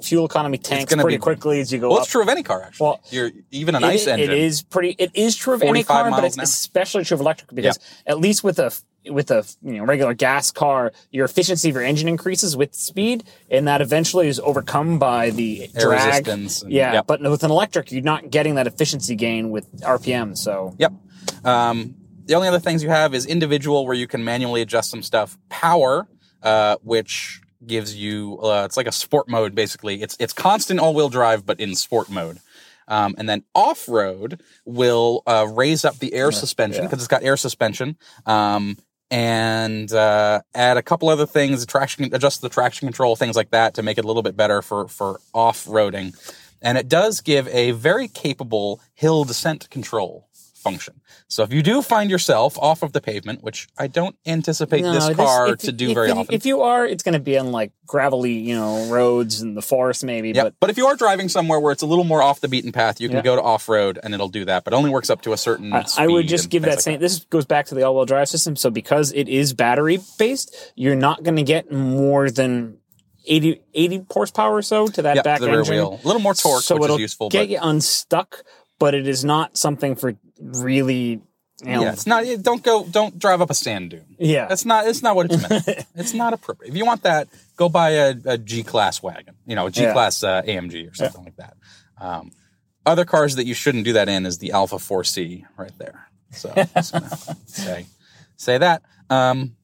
[0.03, 2.03] fuel economy tanks pretty be- quickly as you go well, up.
[2.05, 2.85] it's true of any car actually.
[2.85, 4.31] Well, you're even an It- ice it- engine.
[4.31, 4.95] It is pretty.
[4.99, 6.43] It is true of any car, but it's hour.
[6.45, 8.73] especially true of electric because at least with a
[9.11, 13.25] with a you know regular gas car, your efficiency of your engine increases with speed,
[13.51, 16.07] and that eventually is overcome by the Air drag.
[16.27, 17.07] resistance and- yeah, yep.
[17.07, 20.37] but with an electric, you're not getting that efficiency gain with RPM.
[20.37, 20.93] So Yep.
[21.45, 21.95] Um,
[22.27, 25.39] the only other things you have is individual, where you can manually adjust some stuff.
[25.49, 26.07] Power,
[26.43, 30.03] uh, which gives you uh, it's like a sport mode basically.
[30.03, 32.39] It's it's constant all wheel drive, but in sport mode.
[32.89, 36.89] Um, and then off road will uh, raise up the air suspension yeah.
[36.89, 37.97] because it's got air suspension.
[38.27, 38.77] Um,
[39.13, 43.75] and uh, add a couple other things, traction, adjust the traction control, things like that,
[43.75, 46.15] to make it a little bit better for for off roading.
[46.63, 50.29] And it does give a very capable hill descent control
[50.61, 51.01] function.
[51.29, 54.93] So if you do find yourself off of the pavement, which I don't anticipate No,
[54.93, 56.35] this this- car if- to do if- very if, often.
[56.35, 59.63] If you are, it's going to be on like gravelly, you know, roads in the
[59.63, 60.29] forest, maybe.
[60.31, 60.45] Yep.
[60.45, 62.73] But But if you are driving somewhere where it's a little more off the beaten
[62.73, 63.23] path, you can Yeah.
[63.23, 64.65] go to off road and it'll do that.
[64.65, 65.73] But only works up to a certain.
[65.73, 67.01] I, I would just give that like same.
[67.01, 68.55] This goes back to the all-wheel drive system.
[68.57, 72.77] So because it is battery based, you're not going to get more than
[73.27, 75.75] 80, 80 horsepower or so to that Yep, back the rear engine.
[75.77, 76.01] wheel.
[76.03, 77.29] A little more torque, so which it'll is useful.
[77.29, 78.45] Get But you unstuck,
[78.79, 81.21] but it is not something for really.
[81.63, 82.25] You know, yeah, it's not.
[82.25, 82.85] it- Don't go.
[82.85, 84.17] Don't drive up a sand dune.
[84.19, 84.47] yeah.
[84.47, 84.87] That's not.
[84.87, 85.87] It's not what it's meant.
[85.95, 86.71] it's not appropriate.
[86.71, 89.35] If you want that, go buy a, a G class wagon.
[89.47, 91.55] You know, a G class uh, AMG or something like that.
[92.01, 92.31] Um,
[92.87, 96.09] other cars that you shouldn't do that in is the Alfa 4C right there.
[96.33, 96.51] So
[97.47, 97.87] say
[98.37, 98.83] say that.
[99.11, 99.57] Um,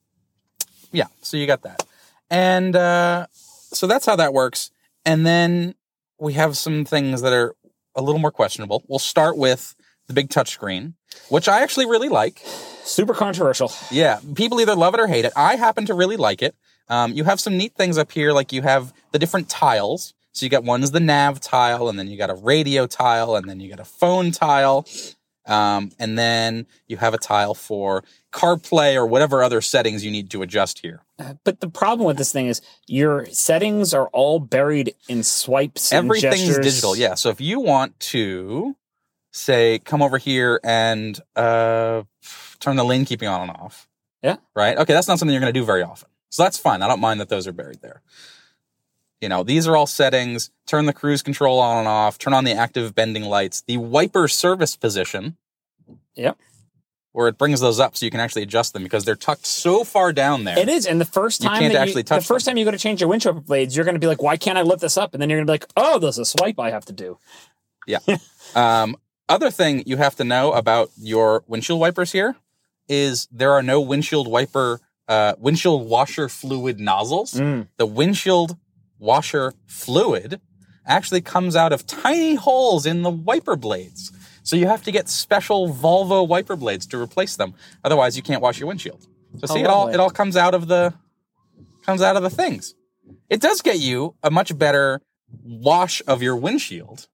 [0.92, 1.06] yeah.
[1.22, 1.82] So you got that,
[2.28, 4.70] and uh, so that's how that works.
[5.04, 5.74] And then
[6.18, 7.54] we have some things that are
[7.94, 8.84] a little more questionable.
[8.88, 9.74] We'll start with
[10.06, 10.94] the big touchscreen,
[11.28, 12.42] which I actually really like.
[12.84, 13.72] Super controversial.
[13.90, 15.32] Yeah, people either love it or hate it.
[15.36, 16.54] I happen to really like it.
[16.88, 20.14] Um, you have some neat things up here, like you have the different tiles.
[20.32, 23.34] So you got one is the nav tile, and then you got a radio tile,
[23.36, 24.86] and then you got a phone tile,
[25.46, 30.30] um, and then you have a tile for CarPlay or whatever other settings you need
[30.30, 31.02] to adjust here.
[31.44, 35.90] But the problem with this thing is your settings are all buried in swipes.
[35.92, 36.64] and Everything's gestures.
[36.64, 37.14] digital, yeah.
[37.14, 38.76] So if you want to
[39.36, 42.02] say, come over here and uh,
[42.60, 43.88] turn the lane keeping on and off,
[44.22, 44.36] Yeah.
[44.54, 44.76] right?
[44.78, 46.08] Okay, that's not something you're going to do very often.
[46.30, 46.82] So that's fine.
[46.82, 48.02] I don't mind that those are buried there.
[49.20, 50.50] You know, these are all settings.
[50.66, 52.18] Turn the cruise control on and off.
[52.18, 53.62] Turn on the active bending lights.
[53.66, 55.36] The wiper service position.
[56.16, 56.36] Yep.
[57.12, 59.84] Where it brings those up so you can actually adjust them because they're tucked so
[59.84, 60.58] far down there.
[60.58, 62.52] It is, and the first time You can't that actually you, touch the first them.
[62.52, 64.58] time you go to change your windshield blades, you're going to be like, "Why can't
[64.58, 66.58] I lift this up?" And then you're going to be like, "Oh, there's a swipe
[66.58, 67.16] I have to do."
[67.86, 68.00] Yeah.
[68.54, 68.96] um,
[69.28, 72.36] other thing you have to know about your windshield wipers here
[72.88, 77.34] is there are no windshield wiper, uh, windshield washer fluid nozzles.
[77.34, 77.68] Mm.
[77.76, 78.56] The windshield
[78.98, 80.40] washer fluid
[80.86, 84.12] actually comes out of tiny holes in the wiper blades.
[84.42, 87.54] So you have to get special Volvo wiper blades to replace them.
[87.82, 89.06] Otherwise, you can't wash your windshield.
[89.38, 90.94] So see, it all it all comes out of the
[91.84, 92.74] comes out of the things.
[93.28, 95.02] It does get you a much better
[95.42, 97.08] wash of your windshield,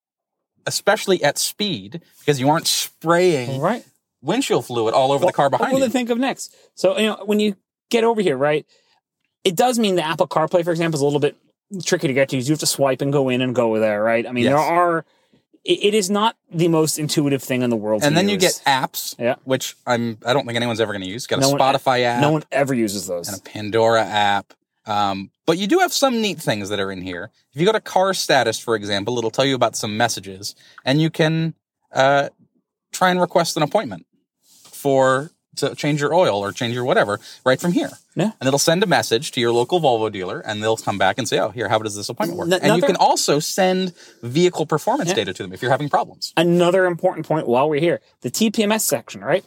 [0.66, 3.84] especially at speed, because you aren't spraying Right.
[4.22, 5.86] windshield fluid all over the car What behind will you.
[5.86, 6.54] they think of next?
[6.74, 7.56] So you know, when you
[7.90, 8.66] get over here, right?
[9.44, 11.36] It does mean the Apple CarPlay, for example, is a little bit
[11.84, 12.36] tricky to get to.
[12.36, 14.26] You have to swipe and go in and go there, right?
[14.26, 15.04] I mean, there are.
[15.64, 18.02] It, it is not the most intuitive thing in the world.
[18.04, 19.36] and then you get apps, Yeah.
[19.44, 21.26] which I'm I don't think anyone's ever going to use.
[21.26, 23.28] Got a No one- Spotify app, no one ever uses those.
[23.28, 24.54] and a Pandora app.
[24.86, 27.30] Um, but you do have some neat things that are in here.
[27.52, 31.00] If you go to car status, for example, it'll tell you about some messages, and
[31.00, 31.54] you can
[31.92, 32.30] uh,
[32.92, 34.06] try and request an appointment
[34.64, 37.90] for to change your oil or change your whatever right from here.
[38.14, 38.32] Yeah.
[38.40, 41.26] And it'll send a message to your local Volvo dealer, and they'll come back and
[41.26, 44.66] say, "Oh, here, how does this appointment work?" N- and you can also send vehicle
[44.66, 45.14] performance Yeah.
[45.16, 46.32] data to them if you're having problems.
[46.36, 49.44] Another important point while we're here: the TPMS section, right?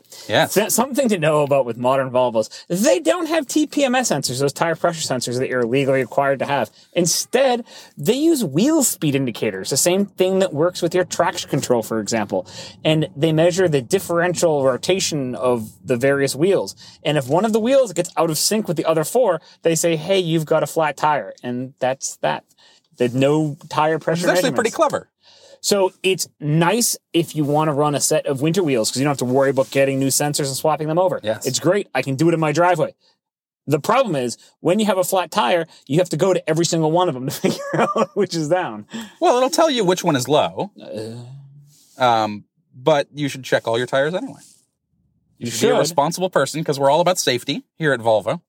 [0.49, 2.49] So- Something to know about with modern Volvos.
[2.67, 6.71] They don't have TPMS sensors, those tire pressure sensors that you're legally required to have.
[6.93, 7.65] Instead,
[7.97, 11.99] they use wheel speed indicators, the same thing that works with your traction control, for
[11.99, 12.47] example.
[12.83, 16.75] And they measure the differential rotation of the various wheels.
[17.03, 19.75] And if one of the wheels gets out of sync with the other four, they
[19.75, 21.33] say, hey, you've got a flat tire.
[21.43, 22.43] And that's that.
[22.97, 24.27] There's no tire pressure.
[24.29, 25.09] It's actually pretty clever.
[25.61, 29.03] So it's nice if you want to run a set of winter wheels because you
[29.05, 31.19] don't have to worry about getting new sensors and swapping them over.
[31.23, 31.45] Yes.
[31.47, 31.87] It's great.
[31.95, 32.93] I can do it in my driveway.
[33.67, 36.65] The problem is when you have a flat tire, you have to go to every
[36.65, 38.85] single one of them to figure out which is down.
[39.19, 40.71] Well, it'll tell you which one is low.
[40.79, 41.23] Uh,
[41.97, 42.43] Um,
[42.75, 44.41] but you should check all your tires anyway.
[45.37, 48.41] You should, be a responsible person because we're all about safety here at Volvo.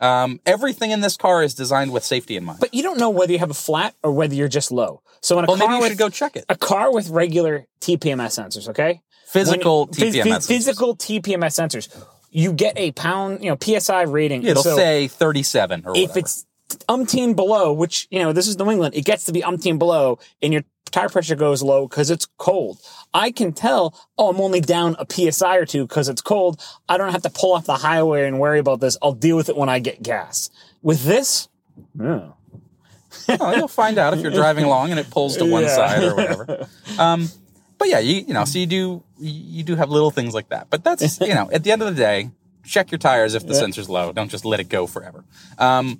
[0.00, 2.60] Um, everything in this car is designed with safety in mind.
[2.60, 5.02] But you don't know whether you have a flat or whether you're just low.
[5.20, 6.44] So in a well, car maybe you with should go check it.
[6.48, 9.02] a car with regular TPMS sensors, okay?
[9.26, 10.24] Physical When- TPMS.
[10.24, 10.46] phys- sensors.
[10.48, 12.04] physical TPMS sensors.
[12.30, 14.44] You get a pound, you know, PSI rating.
[14.44, 16.18] It'll So- say 37 or if whatever.
[16.20, 16.46] it's
[16.88, 20.18] umpteen below, which you know this is New England, it gets to be umpteen below,
[20.42, 22.78] and your tire pressure goes low because it's cold.
[23.14, 26.60] I can tell, oh, I'm only down a psi or two because it's cold.
[26.88, 28.96] I don't have to pull off the highway and worry about this.
[29.02, 30.50] I'll deal with it when I get gas.
[30.82, 31.48] With this,
[32.00, 32.34] Oh.
[33.28, 35.74] You'll find out if you're driving along and it pulls to one Yeah.
[35.74, 36.68] side or whatever.
[36.98, 37.28] Um,
[37.78, 40.68] but yeah, you you know, so you do you do have little things like that.
[40.70, 42.30] But that's you know, at the end of the day,
[42.64, 43.60] check your tires if the Yeah.
[43.60, 44.12] sensor's low.
[44.12, 45.24] Don't just let it go forever.
[45.58, 45.98] Um,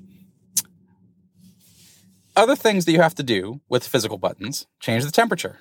[2.37, 5.59] other things that you have to do with physical buttons: change the temperature.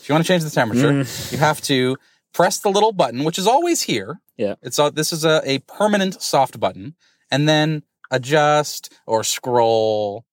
[0.00, 1.32] If you want to change the temperature, Mm.
[1.32, 1.96] you have to
[2.32, 4.20] press the little button, which is always here.
[4.36, 4.54] Yeah.
[4.62, 6.94] It's a, this is a, a permanent soft button,
[7.30, 10.24] and then adjust or scroll,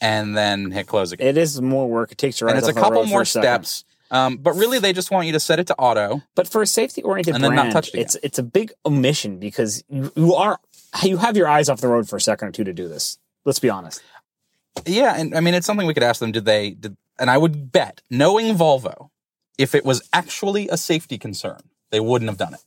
[0.00, 1.26] and then hit close again.
[1.28, 2.12] It is more work.
[2.12, 3.84] It takes your and it's a couple more a steps.
[4.12, 6.22] Um, but really, they just want you to set it to auto.
[6.34, 8.04] But for a safety oriented And then brand, not touch it again.
[8.06, 10.58] it's it's a big omission because you, you are
[11.04, 13.18] you have your eyes off the road for a second or two to do this.
[13.44, 14.02] Let's be honest.
[14.86, 16.32] Yeah, and I mean, it's something we could ask them.
[16.32, 16.70] Did they?
[16.70, 19.10] Did, and I would bet, knowing Volvo,
[19.58, 22.62] if it was actually a safety concern, they wouldn't have done it.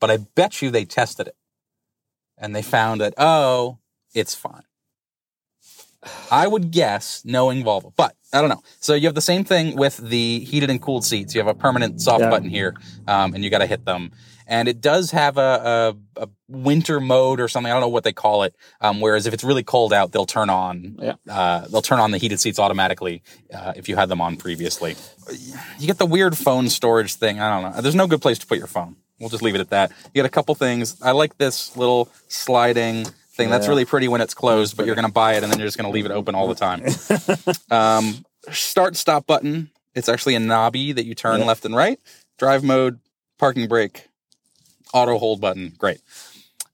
[0.00, 1.36] But I bet you they tested it,
[2.38, 3.78] and they found that oh,
[4.14, 4.62] it's fine.
[6.30, 8.62] I would guess, knowing Volvo, but I don't know.
[8.80, 11.34] So you have the same thing with the heated and cooled seats.
[11.34, 12.30] You have a permanent soft Yeah.
[12.30, 12.74] button here,
[13.06, 14.10] um, and you got to hit them.
[14.50, 17.70] And it does have a, a, a winter mode or something.
[17.70, 18.54] I don't know what they call it.
[18.80, 20.96] Um, whereas if it's really cold out, they'll turn on.
[21.00, 21.14] Yeah.
[21.28, 23.22] Uh, they'll turn on the heated seats automatically
[23.54, 24.96] uh, if you had them on previously.
[25.78, 27.40] You get the weird phone storage thing.
[27.40, 27.80] I don't know.
[27.80, 28.96] There's no good place to put your phone.
[29.20, 29.90] We'll just leave it at that.
[30.06, 31.00] You get a couple things.
[31.00, 33.50] I like this little sliding thing.
[33.50, 35.68] That's really pretty when it's closed, but you're going to buy it and then you're
[35.68, 36.82] just going to leave it open all the time.
[37.70, 39.70] um, start stop button.
[39.94, 41.46] It's actually a knobby that you turn Yeah.
[41.46, 42.00] left and right.
[42.38, 42.98] Drive mode,
[43.38, 44.08] parking brake,
[44.92, 45.74] auto hold button.
[45.78, 46.00] Great.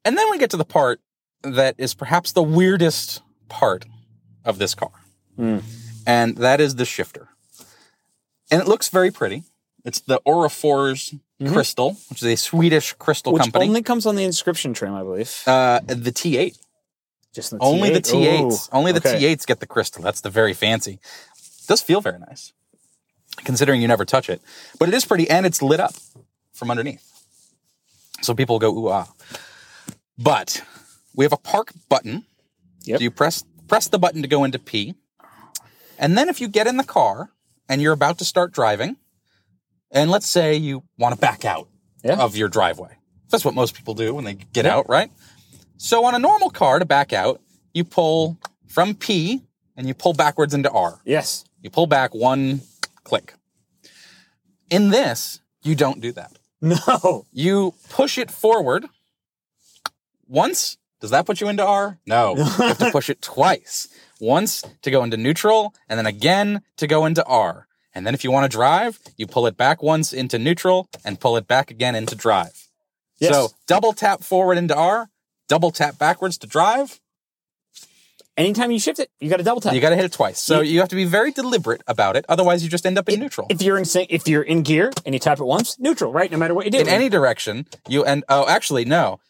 [0.05, 1.00] And then we get to the part
[1.42, 3.85] that is perhaps the weirdest part
[4.44, 4.90] of this car.
[5.37, 5.59] Hmm.
[6.07, 7.29] And that is the shifter.
[8.50, 9.42] And it looks very pretty.
[9.85, 11.18] It's the Orrefors
[11.52, 13.38] Crystal, which is a Swedish crystal Mm-hmm.
[13.38, 13.68] Which company.
[13.68, 15.42] only comes on the inscription trim, I believe.
[15.46, 16.57] uh, the T8.
[17.35, 18.40] Just the Only the T8.
[18.40, 18.68] T8s.
[18.72, 19.20] Only the okay.
[19.35, 20.02] T8s get the crystal.
[20.02, 20.98] That's the very fancy.
[21.68, 22.52] does feel very nice,
[23.44, 24.40] considering you never touch it.
[24.79, 25.94] But it is pretty, and it's lit up
[26.55, 27.05] from underneath.
[28.26, 29.06] So people go ooh ah.
[30.18, 30.62] But
[31.14, 32.24] we have a park button.
[32.82, 32.98] Yep.
[32.98, 34.94] So you press press the button to go into P,
[35.98, 37.30] and then if you get in the car
[37.68, 38.96] and you're about to start driving,
[39.90, 41.68] and let's say you want to back out
[42.02, 42.16] Yeah.
[42.18, 42.96] of your driveway.
[43.30, 45.10] That's what most people do when they get out, right?
[45.78, 47.40] So on a normal car to back out,
[47.74, 49.42] you pull from P
[49.76, 51.00] and you pull backwards into R.
[51.04, 51.44] Yes.
[51.60, 52.60] You pull back one
[53.04, 53.34] click.
[54.70, 56.32] In this, you don't do that.
[56.62, 57.27] No.
[57.33, 58.87] You push it forward
[60.27, 60.79] once.
[61.01, 61.99] Does that put you into R?
[62.07, 62.35] No.
[62.37, 63.88] You have to push it twice.
[64.21, 67.66] Once to go into neutral and then again to go into R.
[67.95, 71.21] And then if you want to drive, you pull it back once into neutral and
[71.21, 72.69] pull it back again into drive.
[73.19, 73.33] Yes.
[73.33, 75.09] So double tap forward into R,
[75.49, 77.01] double tap backwards to drive.
[78.37, 79.72] Anytime you shift it, you got to double tap.
[79.72, 80.38] You got to hit it twice.
[80.38, 82.27] So you have to be very deliberate about it.
[82.29, 83.46] Otherwise, you just end up in neutral.
[83.49, 86.31] if you're in if you're in gear and you tap it once, neutral, right?
[86.31, 86.79] No matter what you do.
[86.81, 88.25] in any direction, you end.
[88.29, 89.20] Oh, actually, no.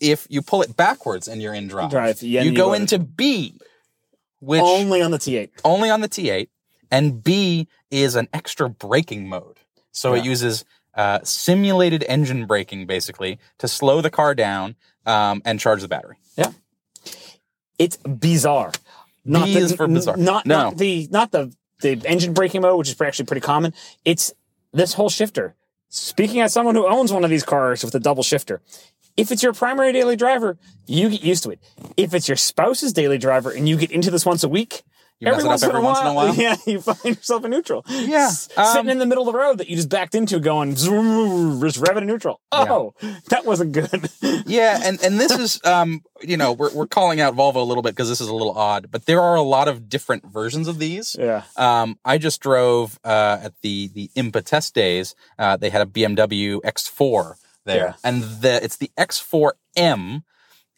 [0.00, 2.98] If you pull it backwards and you're in drive, Drive, yeah, you you go into
[2.98, 3.58] B,
[4.40, 5.50] which only on the T8.
[5.64, 6.48] only on the T8,
[6.90, 9.58] and B is an extra braking mode.
[9.92, 14.76] So it uses uh, simulated engine braking, basically, to slow the car down
[15.06, 16.16] um, and charge the battery.
[16.36, 16.50] Yeah.
[17.78, 18.72] It's bizarre.
[19.24, 20.16] Not B the, is for bizarre.
[20.16, 20.56] Not, No.
[20.70, 23.74] not the not the the engine braking mode, which is actually pretty common.
[24.04, 24.32] It's
[24.72, 25.54] this whole shifter.
[25.88, 28.60] Speaking as someone who owns one of these cars with a double shifter,
[29.16, 31.60] if it's your primary daily driver, you get used to it.
[31.96, 34.82] If it's your spouse's daily driver and you get into this once a week,
[35.18, 36.34] You mess it up every once in a while?
[36.36, 37.84] yeah, you find yourself in neutral.
[37.88, 40.38] Yeah, S- um, sitting in the middle of the road that you just backed into,
[40.40, 42.40] going zoom, just revving in neutral.
[42.52, 42.92] Oh,
[43.30, 44.10] that wasn't good.
[44.48, 47.82] Yeah, and and this is um you know we're we're calling out Volvo a little
[47.82, 50.68] bit because this is a little odd, but there are a lot of different versions
[50.68, 51.16] of these.
[51.18, 51.42] yeah.
[51.56, 55.14] Um, I just drove uh, at the the IMPA test days.
[55.38, 57.92] Uh, they had a BMW X4 there, Yeah.
[58.04, 60.22] and the it's the X4M,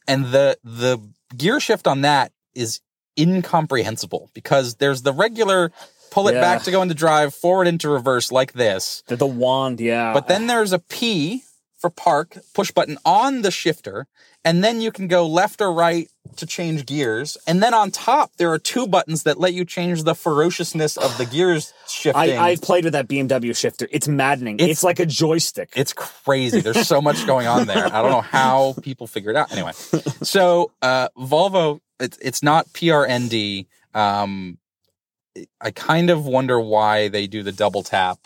[0.07, 0.99] and the the
[1.37, 2.81] gear shift on that is
[3.19, 5.73] incomprehensible because there's the regular
[6.11, 6.41] pull it Yeah.
[6.41, 10.13] back to go into drive, forward into reverse like this, The, the wand, yeah.
[10.15, 11.43] but then there's a P
[11.79, 14.07] for park push button on the shifter,
[14.45, 17.37] and then you can go left or right to change gears.
[17.47, 21.17] And then on top, there are two buttons that let you change the ferociousness of
[21.19, 22.39] the gears shifting.
[22.39, 23.87] I, I've played with that BMW shifter.
[23.93, 24.57] It's maddening.
[24.57, 25.71] It's, It's- like a joystick.
[25.77, 26.61] it's crazy.
[26.61, 27.87] There's so much going on there.
[27.87, 29.53] I don't know how people figure it out.
[29.53, 29.73] Anyway,
[30.23, 33.67] so uh, Volvo, it's it's not PRND.
[33.95, 34.59] Um,
[35.61, 38.19] I kind of wonder why they do the double tap.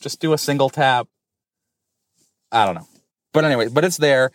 [0.00, 1.08] Just do a single tap.
[2.50, 2.88] I don't know.
[3.32, 4.30] But anyway, but it's there.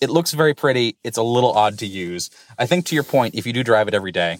[0.00, 0.96] It looks very pretty.
[1.02, 2.30] It's a little odd to use.
[2.58, 4.38] I think to your point, if you do drive it every day,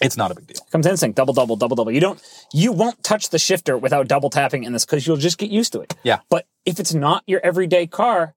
[0.00, 0.56] it's not a big deal.
[0.70, 1.92] Comes instinct, double double double double.
[1.92, 2.20] You don't
[2.52, 5.72] you won't touch the shifter without double tapping in this because you'll just get used
[5.72, 5.94] to it.
[6.02, 6.20] Yeah.
[6.28, 8.34] But if it's not your everyday car,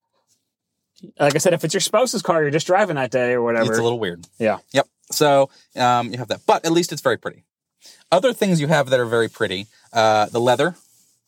[1.20, 3.72] like I said, if it's your spouse's car, you're just driving that day or whatever.
[3.72, 4.26] It's a little weird.
[4.40, 4.58] yeah.
[4.72, 4.88] Yep.
[5.12, 7.44] So um, you have that, but at least it's very pretty.
[8.12, 10.76] Other things you have that are very pretty: uh, the leather,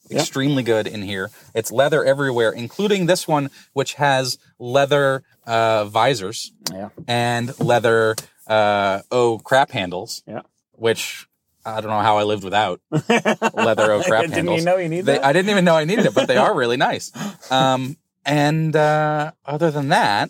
[0.10, 0.22] Yep.
[0.22, 1.30] extremely good in here.
[1.54, 6.90] It's leather everywhere, including this one, which has leather uh, visors Yeah.
[7.08, 8.16] and leather
[8.48, 10.42] uh, oh crap handles, Yeah.
[10.72, 11.28] which
[11.66, 14.60] I don't know how I lived without leather oh crap Didn't handles.
[14.60, 15.20] you know you need They.
[15.20, 17.12] I didn't even know I needed it, but they are really nice.
[17.52, 20.30] Um, and uh, other than that,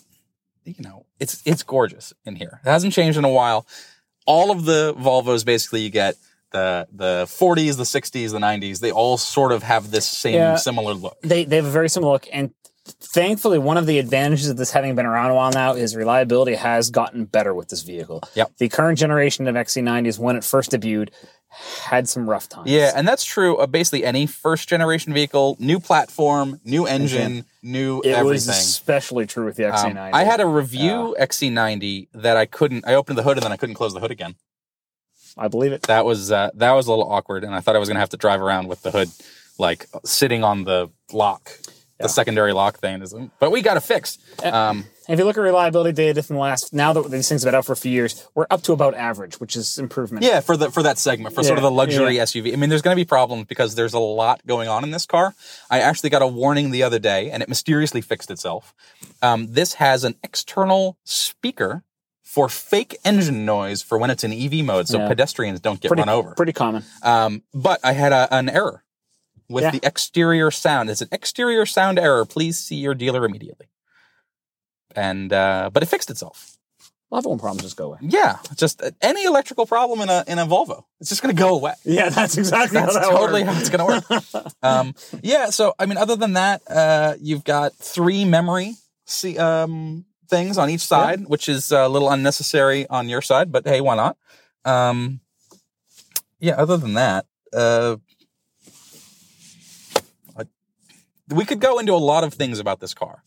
[0.63, 2.61] you know, it's it's gorgeous in here.
[2.65, 3.65] It hasn't changed in a while.
[4.25, 6.15] All of the Volvos, basically, you get
[6.51, 8.79] the the 40s, the 60s, the 90s.
[8.79, 10.55] They all sort of have this same Yeah.
[10.55, 11.17] similar look.
[11.21, 12.53] they they have a very similar look and
[12.87, 16.55] thankfully one of the advantages of this having been around a while now is reliability
[16.55, 18.51] has gotten better with this vehicle Yep.
[18.57, 21.09] the current generation of xc90s when it first debuted
[21.85, 25.55] had some rough times Yeah, and that's true of basically any first generation vehicle.
[25.59, 28.25] New platform, new engine, new it everything.
[28.27, 32.85] was especially true with the Um, xc90 I had a review XC90 that I couldn't.
[32.85, 34.35] I opened the hood and then I couldn't close the hood again.
[35.37, 37.79] i believe it that was uh, that was a little awkward, and I thought I
[37.79, 39.09] was gonna have to drive around with the hood
[39.57, 41.49] like sitting on the lock,
[41.99, 42.05] Yeah.
[42.05, 43.01] the secondary lock thing.
[43.01, 44.21] Is, but we got it fixed.
[44.45, 47.47] Um, if you look at reliability data from the last now that these things have
[47.47, 50.41] been out for a few years we're up to about average which is improvement yeah,
[50.41, 52.23] for the for that segment, for sort of the luxury yeah.
[52.23, 52.53] SUV.
[52.53, 55.33] I mean, there's gonna be problems because there's a lot going on in this car.
[55.69, 58.73] I actually got a warning the other day, and it mysteriously fixed itself.
[59.21, 61.83] Um, this has an external speaker.
[62.23, 65.07] For fake engine noise for when it's in EV mode, so Yeah.
[65.07, 66.35] pedestrians don't get pretty, run over.
[66.35, 68.83] pretty common Um, but I had a, an error
[69.49, 69.71] with Yeah.
[69.71, 70.89] the exterior sound.
[70.89, 72.25] It's an exterior sound error.
[72.25, 73.67] Please see your dealer immediately.
[74.95, 76.57] And uh, but it fixed itself.
[77.11, 80.23] love it when problems just go away Yeah, just uh, any electrical problem in a
[80.27, 81.73] in a Volvo, it's just going to go away.
[81.85, 83.53] yeah that's exactly That's how that totally works.
[83.53, 84.53] how it's going to work.
[84.63, 85.49] um, yeah.
[85.51, 90.69] So I mean, other than that, uh, you've got three memory see, um, things on
[90.69, 94.17] each side, which is a little unnecessary on your side, but hey, why not?
[94.65, 95.21] Um,
[96.39, 96.55] yeah.
[96.55, 97.95] Other than that, uh,
[100.37, 100.43] I-
[101.29, 103.23] we could go into a lot of things about this car.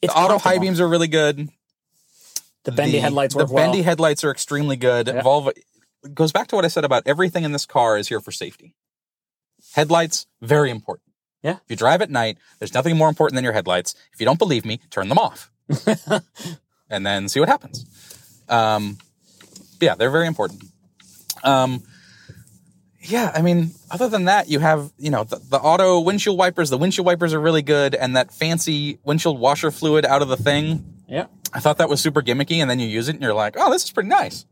[0.00, 1.48] It's the auto high beams are really good.
[2.64, 5.06] the bendy headlights work The well bendy headlights are extremely good.
[5.06, 5.22] Yeah.
[5.22, 5.52] Volvo
[6.14, 8.74] goes back to what I said about everything in this car is here for safety.
[9.74, 11.08] Headlights, very important.
[11.42, 11.52] Yeah.
[11.64, 13.94] If you drive at night, there's nothing more important than your headlights.
[14.12, 15.50] If you don't believe me, turn them off.
[16.90, 17.86] and then see what happens.
[18.48, 18.98] Um,
[19.80, 20.62] yeah, they're very important.
[21.42, 21.82] Um,
[23.02, 26.70] yeah, I mean, other than that, you have, you know, the, the auto windshield wipers.
[26.70, 30.36] The windshield wipers are really good, and that fancy windshield washer fluid out of the
[30.36, 30.84] thing.
[31.08, 33.56] yeah I thought that was super gimmicky, and then you use it, and you're like,
[33.58, 34.46] oh, this is pretty nice.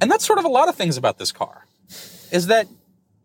[0.00, 1.66] And that's sort of a lot of things about this car,
[2.30, 2.66] is that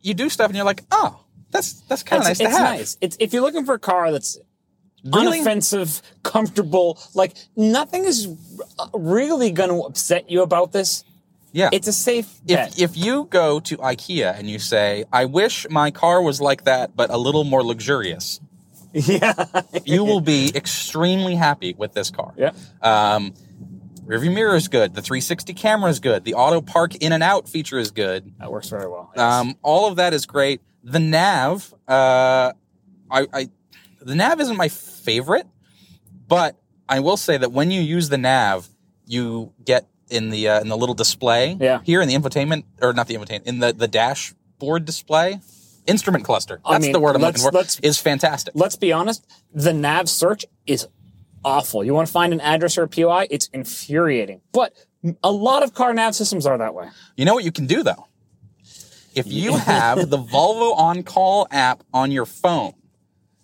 [0.01, 2.77] you do stuff, and you're like, oh, that's that's kind of nice it's to have.
[2.77, 2.97] nice.
[3.01, 4.37] It's if you're looking for a car that's
[5.05, 5.39] Really?
[5.39, 8.27] unoffensive, comfortable, like nothing is
[8.93, 11.05] really going to upset you about this.
[11.51, 11.69] Yeah.
[11.71, 12.73] It's a safe bet.
[12.77, 16.65] if if you go to IKEA and you say, I wish my car was like
[16.65, 18.39] that, but a little more luxurious,
[18.93, 19.33] yeah,
[19.85, 22.33] you will be extremely happy with this car.
[22.37, 23.33] yeah, Um,
[24.05, 24.93] rearview mirror is good.
[24.93, 26.23] The 360 camera is good.
[26.23, 28.33] The auto park in and out feature is good.
[28.39, 29.11] that works very well.
[29.15, 29.21] yes.
[29.21, 30.61] Um, all of that is great.
[30.83, 32.53] The nav, uh,
[33.11, 33.49] I, I,
[34.01, 35.47] the nav isn't my favorite,
[36.27, 36.55] but
[36.87, 38.67] I will say that when you use the nav,
[39.05, 41.81] you get in the uh, in the little display Yeah.
[41.83, 45.39] here in the infotainment or not the infotainment in the the dashboard display
[45.85, 46.59] instrument cluster.
[46.63, 47.51] That's I mean, the word I'm looking for.
[47.83, 48.53] is fantastic.
[48.55, 49.25] Let's be honest.
[49.53, 50.87] The nav search is
[51.45, 51.83] awful.
[51.83, 53.27] You want to find an address or a POI?
[53.29, 54.41] It's infuriating.
[54.51, 54.73] But
[55.23, 56.89] a lot of car nav systems are that way.
[57.15, 58.07] You know what you can do though?
[59.15, 62.73] If you have the Volvo On Call app on your phone,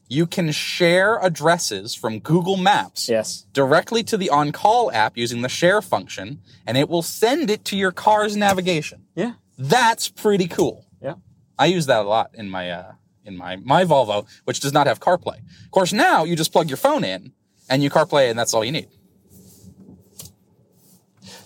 [0.09, 3.45] you can share addresses from Google Maps Yes.
[3.53, 7.65] directly to the On Call app using the share function, and it will send it
[7.65, 9.05] to your car's navigation.
[9.15, 9.33] Yeah.
[9.57, 10.85] That's pretty cool.
[11.01, 11.15] Yeah.
[11.57, 12.91] I use that a lot in my uh,
[13.25, 15.37] in my my Volvo, which does not have CarPlay.
[15.65, 17.31] Of course, now you just plug your phone in
[17.69, 18.87] and you CarPlay, and that's all you need.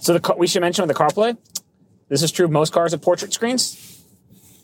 [0.01, 1.37] So the we should mention with the CarPlay,
[2.09, 3.86] this is true of most cars with portrait screens.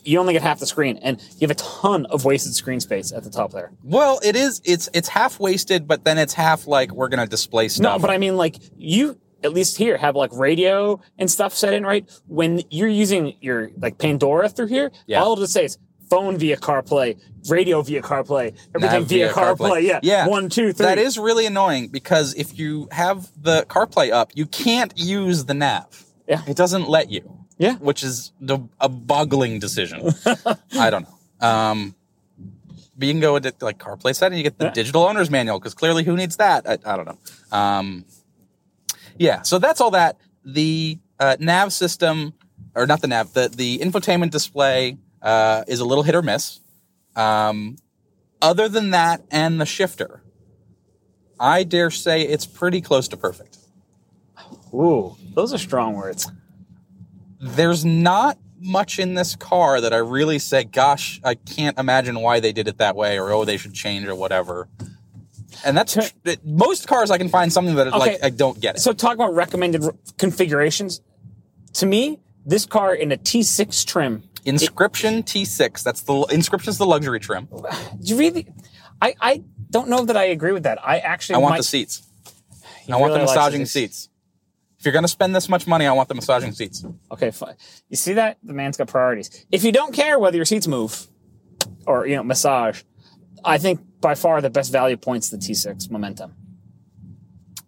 [0.03, 3.11] You only get half the screen, and you have a ton of wasted screen space
[3.11, 3.71] at the top there.
[3.83, 4.61] Well, it is.
[4.63, 7.83] It's it's half wasted, but then it's half like we're gonna display stuff.
[7.83, 11.73] No, but I mean, like you at least here have like radio and stuff set
[11.73, 12.09] in right.
[12.27, 15.21] When you're using your like Pandora through here, Yeah.
[15.21, 15.77] all it'll just say is
[16.09, 19.83] phone via CarPlay, radio via CarPlay, everything Nav via, CarPlay.
[19.83, 19.99] Yeah.
[20.03, 20.27] yeah.
[20.27, 20.85] One, two, three.
[20.85, 25.53] That is really annoying because if you have the CarPlay up, you can't use the
[25.53, 26.05] nav.
[26.27, 26.41] Yeah.
[26.47, 27.42] It doesn't let you.
[27.57, 27.75] Yeah.
[27.75, 30.09] Which is the, a boggling decision.
[30.77, 31.47] I don't know.
[31.47, 31.95] Um,
[32.97, 34.71] but you can go into like CarPlay setting, you get the Yeah.
[34.71, 36.67] digital owner's manual because clearly who needs that?
[36.67, 37.17] I, I don't know.
[37.57, 38.05] Um,
[39.17, 39.41] yeah.
[39.43, 40.17] So that's all that.
[40.45, 42.33] The uh, nav system,
[42.75, 46.59] or not the nav, the, the infotainment display uh, is a little hit or miss.
[47.15, 47.77] Um,
[48.41, 50.21] other than that and the shifter,
[51.39, 53.57] I dare say it's pretty close to perfect.
[54.73, 56.29] Ooh, those are strong words.
[57.43, 62.39] There's not much in this car that I really say, gosh, I can't imagine why
[62.39, 64.69] they did it that way or oh, they should change or whatever.
[65.65, 68.79] And that's it- most cars I can find something that like I don't get it.
[68.79, 71.01] So talk about recommended r- configurations.
[71.73, 75.83] To me, this car in a T6 trim, Inscription T6.
[75.83, 77.47] That's the inscription's the luxury trim.
[77.51, 77.59] do
[78.01, 78.47] you really?
[79.01, 80.79] I, I don't know that I agree with that.
[80.85, 82.03] I actually I want might, the seats.
[82.89, 84.09] I want the really massaging seats.
[84.83, 86.83] If you're going to spend this much money, I want the massaging seats.
[87.09, 87.55] Okay, fine.
[87.87, 88.37] You see that?
[88.43, 89.45] The man's got priorities.
[89.49, 91.07] If you don't care whether your seats move
[91.87, 92.83] or, you know, massage,
[93.45, 96.35] I think by far the best value point's the T6 Momentum.
[97.55, 97.63] You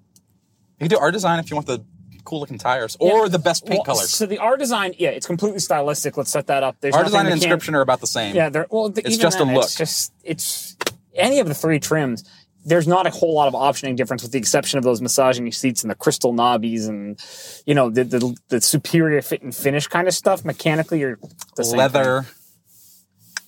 [0.79, 1.85] can do R design if you want the
[2.25, 4.09] cool looking tires or the best paint Well, colors.
[4.09, 6.17] So the R design, yeah, it's completely stylistic.
[6.17, 6.81] Let's set that up.
[6.81, 8.35] There's R design and inscription are about the same.
[8.35, 8.91] Yeah, they're well.
[8.93, 9.63] It's just a look.
[9.63, 10.75] It's just it's
[11.13, 12.25] any of the three trims.
[12.65, 15.83] There's not a whole lot of optioning difference, with the exception of those massaging seats
[15.83, 17.19] and the crystal knobbies and
[17.65, 20.43] you know the the, the superior fit and finish kind of stuff.
[20.43, 21.19] Mechanically, you're
[21.55, 21.63] the.
[21.63, 22.25] Leather.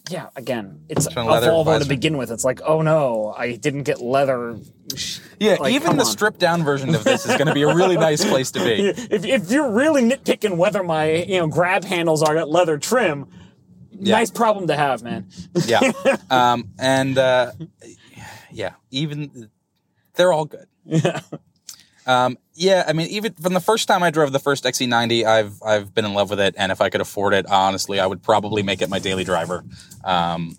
[0.09, 2.31] Yeah, again, it's a Volvo to begin with.
[2.31, 4.57] It's like, oh no, I didn't get leather.
[5.37, 6.09] Yeah, Like, even the on.
[6.09, 8.87] stripped down version of this is going to be a really nice place to be.
[8.87, 13.27] If, if you're really nitpicking whether my you know grab handles are got leather trim,
[13.91, 15.27] nice problem to have, man.
[15.65, 15.91] Yeah.
[16.29, 17.51] Um, and uh,
[18.51, 19.49] yeah, even
[20.15, 20.67] they're all good.
[20.85, 21.19] Yeah.
[22.05, 25.61] Um, yeah, I mean, even from the first time I drove the first XC90, I've
[25.61, 28.23] I've been in love with it, and if I could afford it, honestly, I would
[28.23, 29.65] probably make it my daily driver.
[30.05, 30.57] Um,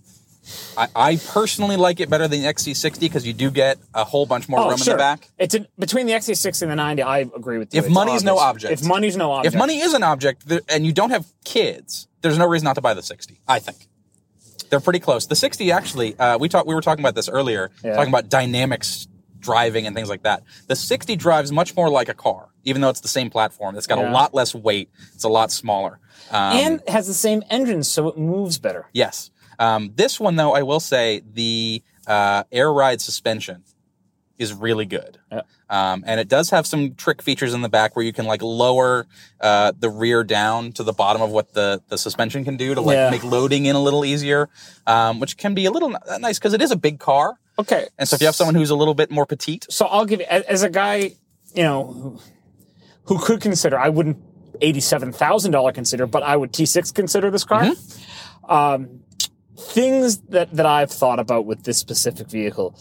[0.76, 4.26] I, I personally like it better than the XC60 because you do get a whole
[4.26, 5.28] bunch more room in the back.
[5.39, 7.03] It's a, between the XC60 and the 90.
[7.03, 7.78] I agree with you.
[7.78, 8.72] If It's money's no object.
[8.72, 12.39] if money's no object, If money is an object and you don't have kids, there's
[12.39, 13.41] no reason not to buy the 60.
[13.49, 13.89] I think
[14.70, 15.26] they're pretty close.
[15.26, 16.66] The 60 actually, uh, we talked.
[16.66, 17.94] We were talking about this earlier, Yeah.
[17.94, 19.08] talking about dynamics
[19.40, 20.42] driving and things like that.
[20.66, 23.76] The 60 drives much more like a car, even though it's the same platform.
[23.76, 24.90] It's got a lot less weight.
[25.14, 26.00] It's a lot smaller.
[26.30, 28.86] Um, and has the same engine, so it moves better.
[28.92, 33.62] yes, um, this one though, I will say the uh, air ride suspension
[34.39, 35.18] is really good.
[35.30, 35.43] Yeah.
[35.68, 38.41] Um, and it does have some trick features in the back where you can like
[38.41, 39.07] lower
[39.41, 42.80] uh, the rear down to the bottom of what the, the suspension can do to
[42.80, 43.11] like Yeah.
[43.11, 44.49] make loading in a little easier,
[44.86, 47.39] um, which can be a little n- nice because it is a big car.
[47.59, 50.05] Okay, And so if you have someone who's a little bit more petite, so I'll
[50.05, 51.12] give you as, a guy,
[51.55, 52.20] you know,
[53.03, 53.76] who, could consider.
[53.76, 54.18] I wouldn't
[54.61, 57.64] eighty-seven thousand dollar consider, but I would T6 consider this car.
[57.64, 58.51] Mm-hmm.
[58.53, 59.01] Um,
[59.59, 62.78] things that that I've thought about with this specific vehicle,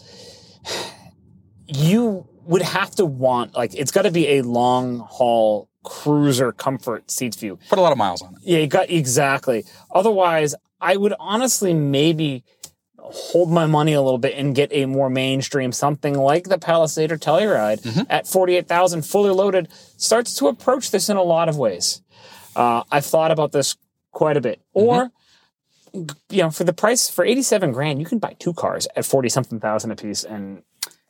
[1.68, 7.10] you would have to want like it's got to be a long haul cruiser comfort
[7.10, 7.58] seats view.
[7.68, 8.40] put a lot of miles on it.
[8.42, 9.64] Yeah, you got exactly.
[9.94, 12.44] Otherwise, I would honestly maybe
[12.98, 17.10] hold my money a little bit and get a more mainstream something like the Palisade
[17.12, 21.48] or Telluride at forty eight thousand fully loaded starts to approach this in a lot
[21.48, 22.02] of ways.
[22.56, 23.76] Uh, I've thought about this
[24.10, 24.60] quite a bit.
[24.72, 25.10] Or
[25.94, 29.04] you know, for the price for eighty seven grand, you can buy two cars at
[29.04, 30.62] forty something thousand apiece, and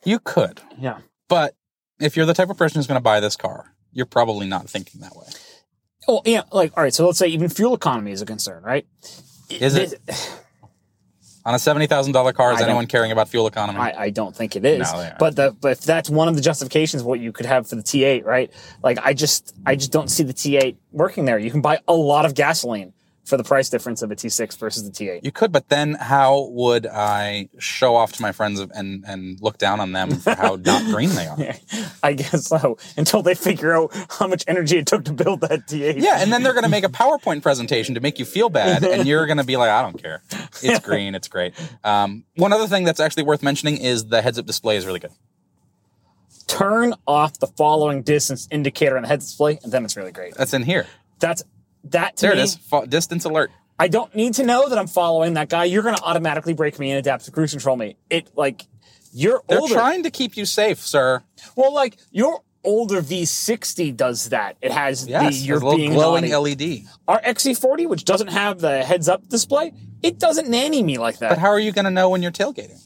[0.05, 0.99] You could, yeah.
[1.27, 1.55] but
[1.99, 4.69] if you're the type of person who's going to buy this car, you're probably not
[4.69, 5.25] thinking that way.
[6.07, 6.93] Well, yeah, like all right.
[6.93, 8.87] So let's say even fuel economy is a concern, right?
[9.49, 9.99] Is it
[11.45, 12.53] on a seventy thousand dollar car?
[12.53, 13.79] Is I anyone caring about fuel economy?
[13.79, 14.91] I, I don't think it is.
[14.91, 17.67] No, but the but if that's one of the justifications of what you could have
[17.67, 18.51] for the T8, right?
[18.81, 21.37] Like I just I just don't see the T8 working there.
[21.37, 22.93] You can buy a lot of gasoline
[23.29, 25.23] for the price difference of a T6 versus the T8.
[25.23, 29.57] You could, but then how would I show off to my friends and and look
[29.57, 31.37] down on them for how not green they are?
[32.03, 32.77] I guess so.
[32.97, 36.01] Until they figure out how much energy it took to build that T8.
[36.01, 38.83] Yeah, and then they're going to make a PowerPoint presentation to make you feel bad,
[38.83, 40.23] and you're going to be like, I don't care.
[40.61, 41.15] It's green.
[41.15, 41.53] It's great.
[41.83, 45.11] Um, one other thing that's actually worth mentioning is the heads-up display is really good.
[46.47, 50.33] Turn off the following distance indicator on the head display, and then it's really great.
[50.33, 50.87] That's in here.
[51.19, 51.43] That's
[51.85, 52.41] that to There me.
[52.41, 52.55] it is.
[52.55, 53.51] Fo- distance alert.
[53.77, 55.63] I don't need to know that I'm following that guy.
[55.63, 57.95] You're going to automatically brake me and adapt adaptive cruise control me.
[58.09, 58.65] It like
[59.13, 59.73] you're They're older.
[59.73, 61.23] trying to keep you safe, sir.
[61.55, 64.57] Well, like your older V60 does that.
[64.61, 66.55] It has Yes, the there's you're a little glowing naughty.
[66.55, 66.87] LED.
[67.07, 69.71] Our XC40, which doesn't have the heads up display,
[70.03, 71.29] It doesn't nanny me like that.
[71.29, 72.81] But how are you going to know when you're tailgating?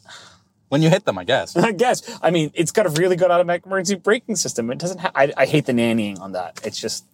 [0.69, 1.55] When you hit them, I guess.
[1.57, 2.01] I guess.
[2.21, 4.69] I mean, it's got a really good automatic emergency braking system.
[4.71, 4.99] It doesn't.
[4.99, 6.61] Ha- I, I hate the nannying on that.
[6.63, 7.05] It's just.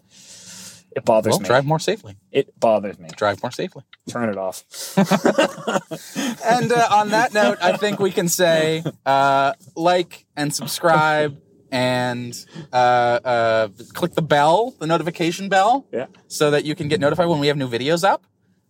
[0.96, 1.46] It bothers Well, me.
[1.46, 2.16] drive more safely.
[2.32, 3.10] It bothers me.
[3.16, 3.84] Drive more safely.
[4.10, 4.64] Turn it off.
[6.44, 11.40] And uh, on that note, I think we can say uh, like and subscribe
[11.72, 12.34] and
[12.74, 16.08] uh, uh, click the bell, the notification bell, Yeah.
[16.28, 18.24] so that you can get notified when we have new videos up.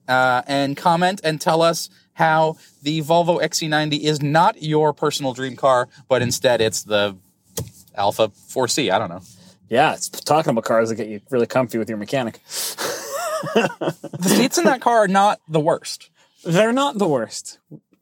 [0.07, 5.55] Uh, and comment and tell us how the Volvo XC90 is not your personal dream
[5.55, 7.15] car, but instead it's the
[7.95, 8.91] Alfa 4C.
[8.91, 9.21] I don't know.
[9.69, 12.39] Yeah, it's talking about cars that get you really comfy with your mechanic.
[13.53, 16.09] The seats in that car are not the worst.
[16.43, 17.59] They're not the worst.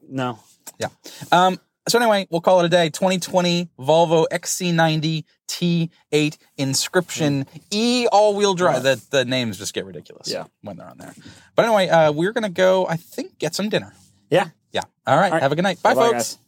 [0.08, 0.40] No.
[0.78, 0.88] Yeah.
[1.30, 2.88] Um, so anyway, we'll call it a day.
[2.90, 8.82] 2020 Volvo XC90 T8 Inscription E all-wheel drive.
[8.82, 10.30] The the names just get ridiculous.
[10.30, 10.44] Yeah.
[10.62, 11.14] When they're on there.
[11.54, 12.86] But anyway, uh, we're gonna go.
[12.86, 13.94] I think get some dinner.
[14.30, 14.48] Yeah.
[14.72, 14.82] Yeah.
[15.06, 15.32] All right.
[15.32, 15.42] right.
[15.42, 15.82] Have a good night.
[15.82, 16.34] Bye, Bye-bye, folks.
[16.34, 16.38] guys.